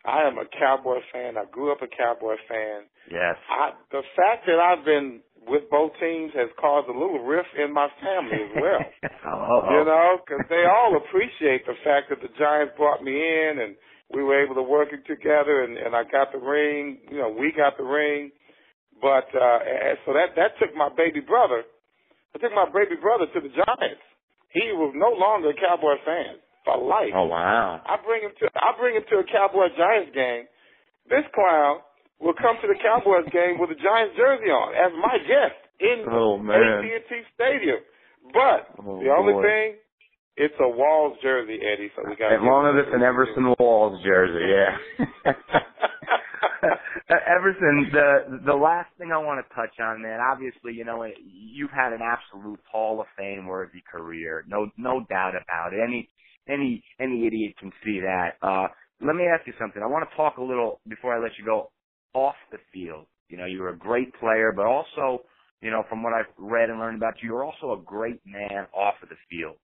[0.06, 1.38] I am a Cowboy fan.
[1.38, 2.88] I grew up a Cowboy fan.
[3.12, 3.36] Yes.
[3.52, 7.74] I, the fact that I've been with both teams has caused a little rift in
[7.74, 8.84] my family as well.
[9.32, 13.60] oh, You know, because they all appreciate the fact that the Giants brought me in
[13.64, 13.76] and
[14.14, 17.00] we were able to work it together, and, and I got the ring.
[17.12, 18.32] You know, we got the ring.
[19.02, 19.60] But uh,
[20.08, 21.68] so that that took my baby brother.
[22.34, 24.06] I took my baby brother to the Giants.
[24.50, 27.16] He was no longer a Cowboy fan for life.
[27.16, 27.80] Oh wow!
[27.88, 30.52] I bring him to I bring him to a Cowboy Giants game.
[31.08, 31.80] This clown
[32.20, 36.04] will come to the Cowboys game with a Giants jersey on as my guest in
[36.10, 36.84] oh, man.
[36.84, 37.80] AT&T Stadium.
[38.34, 39.44] But oh, the only boy.
[39.44, 39.68] thing,
[40.36, 41.92] it's a Walls jersey, Eddie.
[41.96, 45.34] So we got as long as it's an Everson Walls jersey, yeah.
[47.10, 50.20] Uh, Everson, the the last thing I want to touch on, man.
[50.20, 55.32] Obviously, you know you've had an absolute Hall of Fame worthy career, no no doubt
[55.32, 55.80] about it.
[55.82, 56.10] Any
[56.50, 58.38] any any idiot can see that.
[58.42, 58.68] Uh,
[59.02, 59.82] let me ask you something.
[59.84, 61.72] I want to talk a little before I let you go
[62.14, 63.06] off the field.
[63.30, 65.24] You know, you were a great player, but also,
[65.62, 68.68] you know, from what I've read and learned about you, you're also a great man
[68.74, 69.58] off of the field.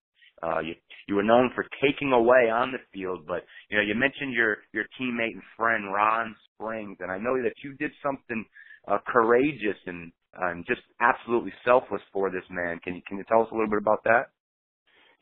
[0.43, 0.73] Uh, you
[1.07, 4.57] you were known for taking away on the field, but you know you mentioned your
[4.73, 8.43] your teammate and friend Ron Springs, and I know that you did something
[8.87, 10.11] uh, courageous and
[10.41, 12.79] and just absolutely selfless for this man.
[12.83, 14.31] Can you can you tell us a little bit about that?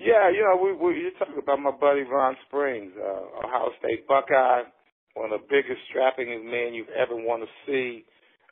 [0.02, 4.08] Yeah, you know, we, we you're talking about my buddy Ron Springs, uh, Ohio State
[4.08, 4.66] Buckeye,
[5.14, 8.06] one of the biggest, strappingest men you've ever want to see.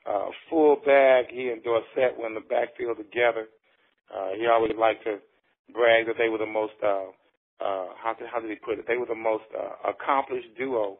[0.06, 1.30] Uh, fullback.
[1.32, 3.50] He and Dorsett were in the backfield together.
[4.14, 5.18] Uh, he always liked to
[5.74, 7.10] brag that they were the most uh,
[7.60, 8.86] uh, how did, how did he put it?
[8.88, 10.97] They were the most uh, accomplished duo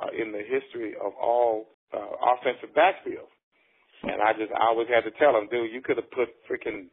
[0.00, 3.34] uh, in the history of all uh, offensive backfields.
[4.04, 6.88] And I just I always had to tell him, dude, you could have put freaking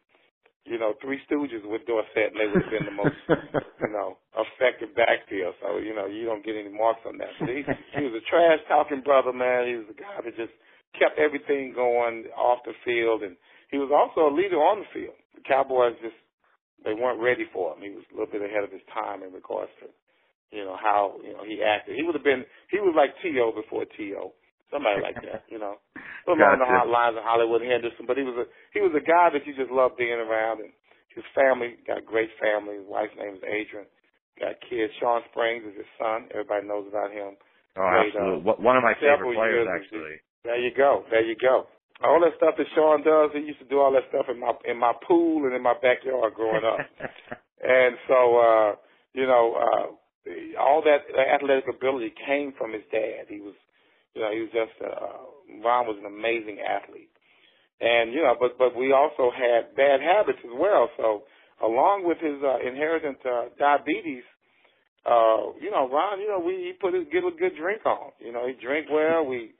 [0.65, 3.17] you know, Three Stooges with Dorsett, and they would have been the most,
[3.85, 5.53] you know, effective backfield.
[5.61, 7.29] So, you know, you don't get any marks on that.
[7.39, 9.69] But he, he was a trash talking brother, man.
[9.69, 10.53] He was a guy that just
[10.97, 13.37] kept everything going off the field, and
[13.69, 15.15] he was also a leader on the field.
[15.37, 16.17] The Cowboys just
[16.83, 17.81] they weren't ready for him.
[17.81, 19.89] He was a little bit ahead of his time in regards to,
[20.53, 21.97] you know, how you know he acted.
[21.97, 23.53] He would have been he was like T.O.
[23.53, 24.33] before T.O.
[24.75, 25.79] Somebody like that, you know.
[26.27, 28.45] Along the hot lines of Hollywood Henderson, but he was a
[28.75, 30.73] he was a guy that you just loved being around and
[31.15, 32.75] his family got a great family.
[32.81, 33.87] His wife's name is Adrian.
[34.35, 34.91] Got kids.
[34.99, 36.27] Shawn Springs is his son.
[36.35, 37.39] Everybody knows about him.
[37.79, 38.43] Oh, absolutely.
[38.43, 40.19] Uh, One of my favorite players, actually.
[40.43, 41.07] There you go.
[41.07, 41.67] There you go.
[42.03, 44.51] All that stuff that Sean does, he used to do all that stuff in my
[44.67, 46.83] in my pool and in my backyard growing up.
[47.63, 48.69] and so, uh,
[49.15, 49.87] you know, uh,
[50.59, 53.31] all that athletic ability came from his dad.
[53.31, 53.55] He was
[54.15, 57.11] you know, he was just uh, Ron was an amazing athlete,
[57.81, 60.89] and you know, but but we also had bad habits as well.
[60.97, 61.23] So
[61.61, 64.23] along with his uh, inherited uh, diabetes,
[65.05, 68.11] uh, you know, Ron, you know, we he put his get a good drink on.
[68.19, 69.25] You know, he drank well.
[69.25, 69.51] We,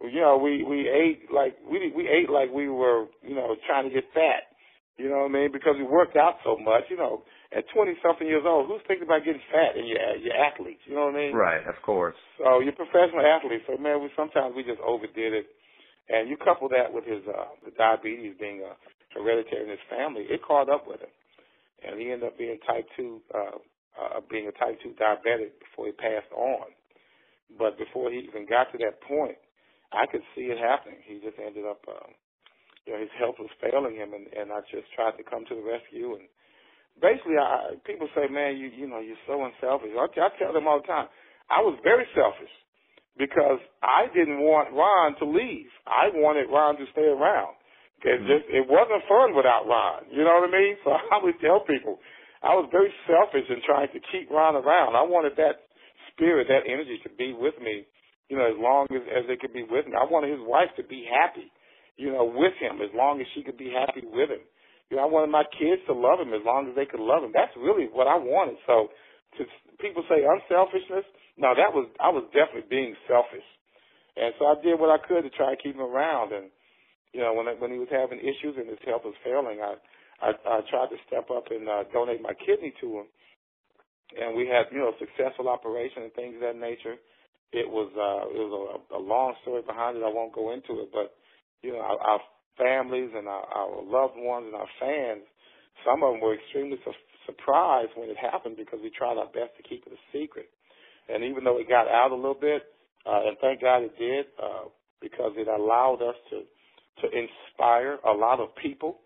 [0.00, 3.84] you know, we we ate like we we ate like we were, you know, trying
[3.84, 4.48] to get fat.
[4.96, 5.52] You know what I mean?
[5.52, 6.84] Because we worked out so much.
[6.88, 7.22] You know,
[7.52, 10.80] at 20 something years old, who's thinking about getting fat and your your athletes?
[10.86, 11.34] You know what I mean?
[11.34, 12.16] Right, of course.
[12.38, 13.64] So you're professional athletes.
[13.66, 15.46] So man, we sometimes we just overdid it,
[16.08, 18.74] and you couple that with his uh, the diabetes being uh,
[19.12, 21.12] hereditary in his family, it caught up with him,
[21.84, 23.60] and he ended up being type two uh,
[23.94, 26.74] uh, being a type 2 diabetic before he passed on.
[27.58, 29.38] But before he even got to that point,
[29.92, 30.98] I could see it happening.
[31.06, 32.10] He just ended up, um,
[32.86, 35.54] you know, his health was failing him, and, and I just tried to come to
[35.54, 36.18] the rescue.
[36.18, 36.26] And
[37.00, 39.90] basically, I, people say, man, you you know, you're so unselfish.
[39.94, 41.08] I, I tell them all the time,
[41.50, 42.52] I was very selfish
[43.18, 45.70] because I didn't want Ron to leave.
[45.86, 47.54] I wanted Ron to stay around.
[48.04, 48.28] It mm-hmm.
[48.28, 50.10] just it wasn't fun without Ron.
[50.12, 50.76] You know what I mean?
[50.84, 51.98] So I would tell people
[52.44, 54.92] I was very selfish in trying to keep Ron around.
[54.94, 55.64] I wanted that
[56.12, 57.88] spirit, that energy to be with me,
[58.28, 59.96] you know, as long as as it could be with me.
[59.96, 61.48] I wanted his wife to be happy,
[61.96, 64.44] you know, with him as long as she could be happy with him.
[64.94, 67.26] You know, I wanted my kids to love him as long as they could love
[67.26, 67.34] him.
[67.34, 68.62] That's really what I wanted.
[68.62, 68.94] So
[69.34, 69.42] to
[69.82, 71.02] people say unselfishness,
[71.34, 73.42] no, that was I was definitely being selfish,
[74.14, 76.30] and so I did what I could to try to keep him around.
[76.30, 76.46] And
[77.10, 79.74] you know, when when he was having issues and his health was failing, I
[80.22, 83.06] I, I tried to step up and uh, donate my kidney to him.
[84.14, 87.02] And we had you know successful operation and things of that nature.
[87.50, 90.06] It was uh, it was a, a long story behind it.
[90.06, 91.18] I won't go into it, but
[91.66, 92.20] you know our, our
[92.58, 95.22] families and our, our loved ones and our fans,
[95.84, 99.56] some of them were extremely su- surprised when it happened because we tried our best
[99.56, 100.48] to keep it a secret.
[101.08, 102.62] And even though it got out a little bit,
[103.06, 104.68] uh, and thank God it did, uh,
[105.00, 106.42] because it allowed us to
[107.02, 109.00] to inspire a lot of people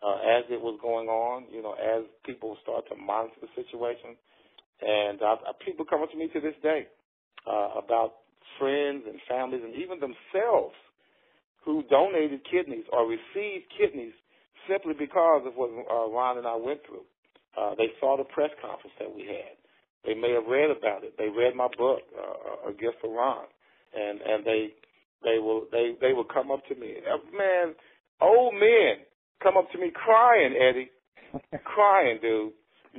[0.00, 1.44] uh, as it was going on.
[1.50, 4.16] You know, as people start to monitor the situation,
[4.80, 6.86] and uh, people come up to me to this day
[7.46, 8.22] uh, about
[8.58, 10.74] friends and families and even themselves
[11.64, 14.12] who donated kidneys or received kidneys
[14.68, 17.06] simply because of what uh, Ron and I went through.
[17.56, 19.54] Uh, they saw the press conference that we had.
[20.04, 21.14] They may have read about it.
[21.18, 23.46] They read my book, uh, A Gift for Ron,
[23.94, 24.74] and and they
[25.22, 26.96] they will they they will come up to me.
[27.06, 27.74] Uh, man,
[28.20, 29.06] old men
[29.42, 30.90] come up to me crying, Eddie,
[31.64, 32.52] crying, dude.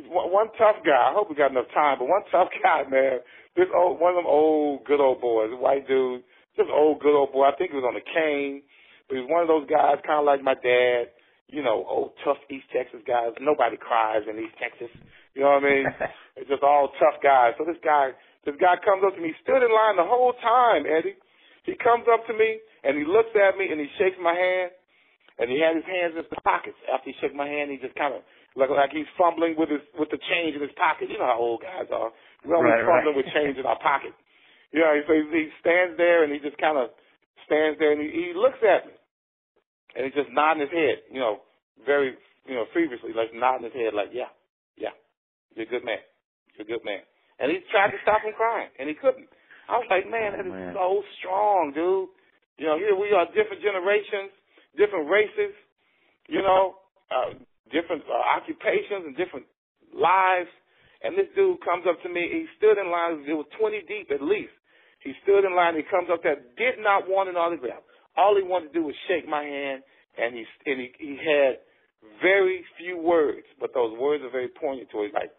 [0.08, 1.12] One, one tough guy.
[1.12, 3.20] I hope we got enough time, but one tough guy, man.
[3.56, 6.24] This old one of them old good old boys, white dude,
[6.56, 7.50] just old good old boy.
[7.50, 8.62] I think he was on a cane,
[9.08, 11.14] but he was one of those guys, kind of like my dad.
[11.52, 13.38] You know, old tough East Texas guys.
[13.38, 14.90] Nobody cries in East Texas.
[15.38, 15.86] You know what I mean?
[16.40, 17.54] it's just all tough guys.
[17.62, 19.36] So this guy, this guy comes up to me.
[19.36, 21.20] He stood in line the whole time, Eddie.
[21.68, 24.72] He comes up to me and he looks at me and he shakes my hand,
[25.40, 26.78] and he had his hands in his pockets.
[26.92, 28.22] After he shook my hand, he just kind of
[28.54, 31.10] like like he's fumbling with his with the change in his pocket.
[31.10, 32.12] You know how old guys are.
[32.46, 33.26] We're always right, fumbling right.
[33.26, 34.14] with change in our pocket.
[34.74, 36.90] You know, so he, he stands there and he just kind of
[37.46, 38.98] stands there and he, he looks at me,
[39.94, 41.06] and he's just nodding his head.
[41.14, 41.46] You know,
[41.86, 42.18] very
[42.50, 44.34] you know feverishly, like nodding his head, like yeah,
[44.76, 44.98] yeah.
[45.54, 46.02] You're a good man.
[46.58, 47.06] You're a good man.
[47.38, 49.30] And he tried to stop him crying, and he couldn't.
[49.70, 50.74] I was like, man, that is man.
[50.74, 52.10] so strong, dude.
[52.58, 54.30] You know, here we are, different generations,
[54.78, 55.54] different races,
[56.30, 56.78] you know,
[57.10, 57.34] uh,
[57.74, 59.46] different uh, occupations and different
[59.94, 60.50] lives.
[61.02, 62.22] And this dude comes up to me.
[62.30, 63.26] He stood in line.
[63.26, 64.54] It was 20 deep at least.
[65.04, 65.76] He stood in line.
[65.76, 67.84] He comes up there, did not want an autograph.
[68.16, 69.84] All he wanted to do was shake my hand,
[70.18, 71.60] and he and he, he had
[72.22, 75.14] very few words, but those words are very poignant to it.
[75.14, 75.32] Like,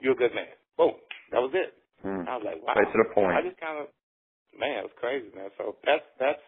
[0.00, 0.50] you're a good man.
[0.76, 0.94] Boom.
[1.30, 1.74] That was it.
[2.02, 2.26] Hmm.
[2.28, 2.74] I was like, wow.
[2.74, 3.34] Right to the point.
[3.34, 3.86] I just kind of,
[4.58, 5.50] man, it was crazy, man.
[5.58, 6.44] So that's that's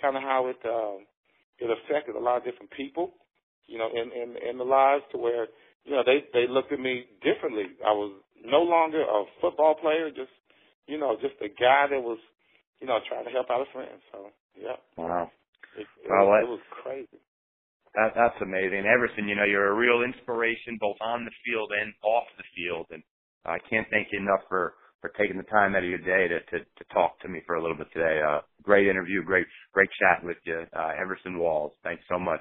[0.00, 1.04] kind of how it um,
[1.58, 3.14] it affected a lot of different people,
[3.66, 5.48] you know, in in in the lives to where
[5.84, 7.72] you know they they looked at me differently.
[7.84, 8.12] I was
[8.44, 10.32] no longer a football player, just
[10.86, 12.18] you know, just a guy that was,
[12.80, 13.98] you know, trying to help out a friend.
[14.12, 14.78] So yeah.
[14.96, 15.30] Wow.
[15.76, 17.20] It, it, well, was, it was crazy.
[17.94, 18.84] That, that's amazing.
[18.84, 22.86] Everson, you know, you're a real inspiration both on the field and off the field.
[22.90, 23.02] And
[23.44, 26.40] I can't thank you enough for, for taking the time out of your day to,
[26.40, 28.20] to, to talk to me for a little bit today.
[28.20, 30.64] Uh, great interview, great, great chat with you.
[30.76, 32.40] Uh, Everson Walls, thanks so much.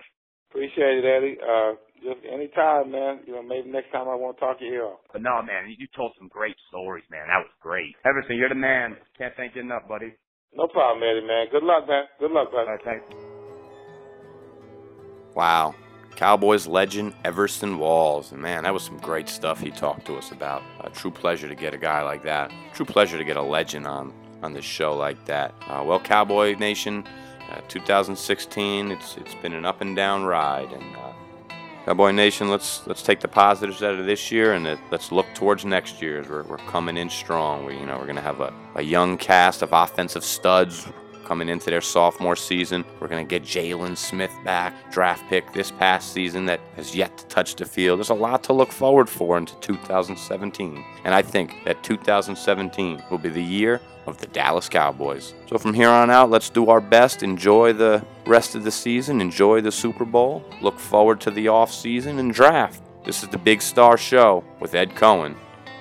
[0.56, 1.38] Appreciate it, Eddie.
[1.44, 3.20] Uh, just anytime, man.
[3.28, 4.96] You know, maybe next time I won't talk to you.
[5.12, 7.28] But no, man, you told some great stories, man.
[7.28, 7.94] That was great.
[8.06, 8.96] Everson, you're the man.
[9.18, 10.16] Can't thank you enough, buddy.
[10.54, 11.48] No problem, Eddie, man.
[11.52, 12.06] Good luck, man.
[12.22, 12.70] Good luck, buddy.
[12.70, 13.06] All right, thanks.
[15.36, 15.76] Wow.
[16.16, 18.32] Cowboys legend Everson Walls.
[18.32, 20.64] And man, that was some great stuff he talked to us about.
[20.86, 22.50] A true pleasure to get a guy like that.
[22.74, 25.54] True pleasure to get a legend on on this show like that.
[25.68, 27.04] Uh, well, Cowboy Nation,
[27.52, 28.92] uh, 2016.
[28.92, 31.14] It's it's been an up and down ride, and uh,
[31.86, 35.66] Cowboy Nation, let's let's take the positives out of this year and let's look towards
[35.66, 36.20] next year.
[36.20, 37.64] As we're, we're coming in strong.
[37.64, 40.88] We you know we're gonna have a, a young cast of offensive studs
[41.26, 42.86] coming into their sophomore season.
[43.00, 47.18] We're going to get Jaylon Smith back, draft pick this past season that has yet
[47.18, 48.00] to touch the field.
[48.00, 50.86] There's a lot to look forward for into 2017.
[51.04, 55.34] And I think that 2017 will be the year of the Dallas Cowboys.
[55.50, 59.22] So from here on out, let's do our best, enjoy the rest of the season,
[59.22, 62.82] enjoy the Super Bowl, look forward to the off season and draft.
[63.04, 65.36] This is the Big Star Show with Ed Cohen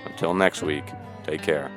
[0.05, 0.85] Until next week,
[1.25, 1.71] take care.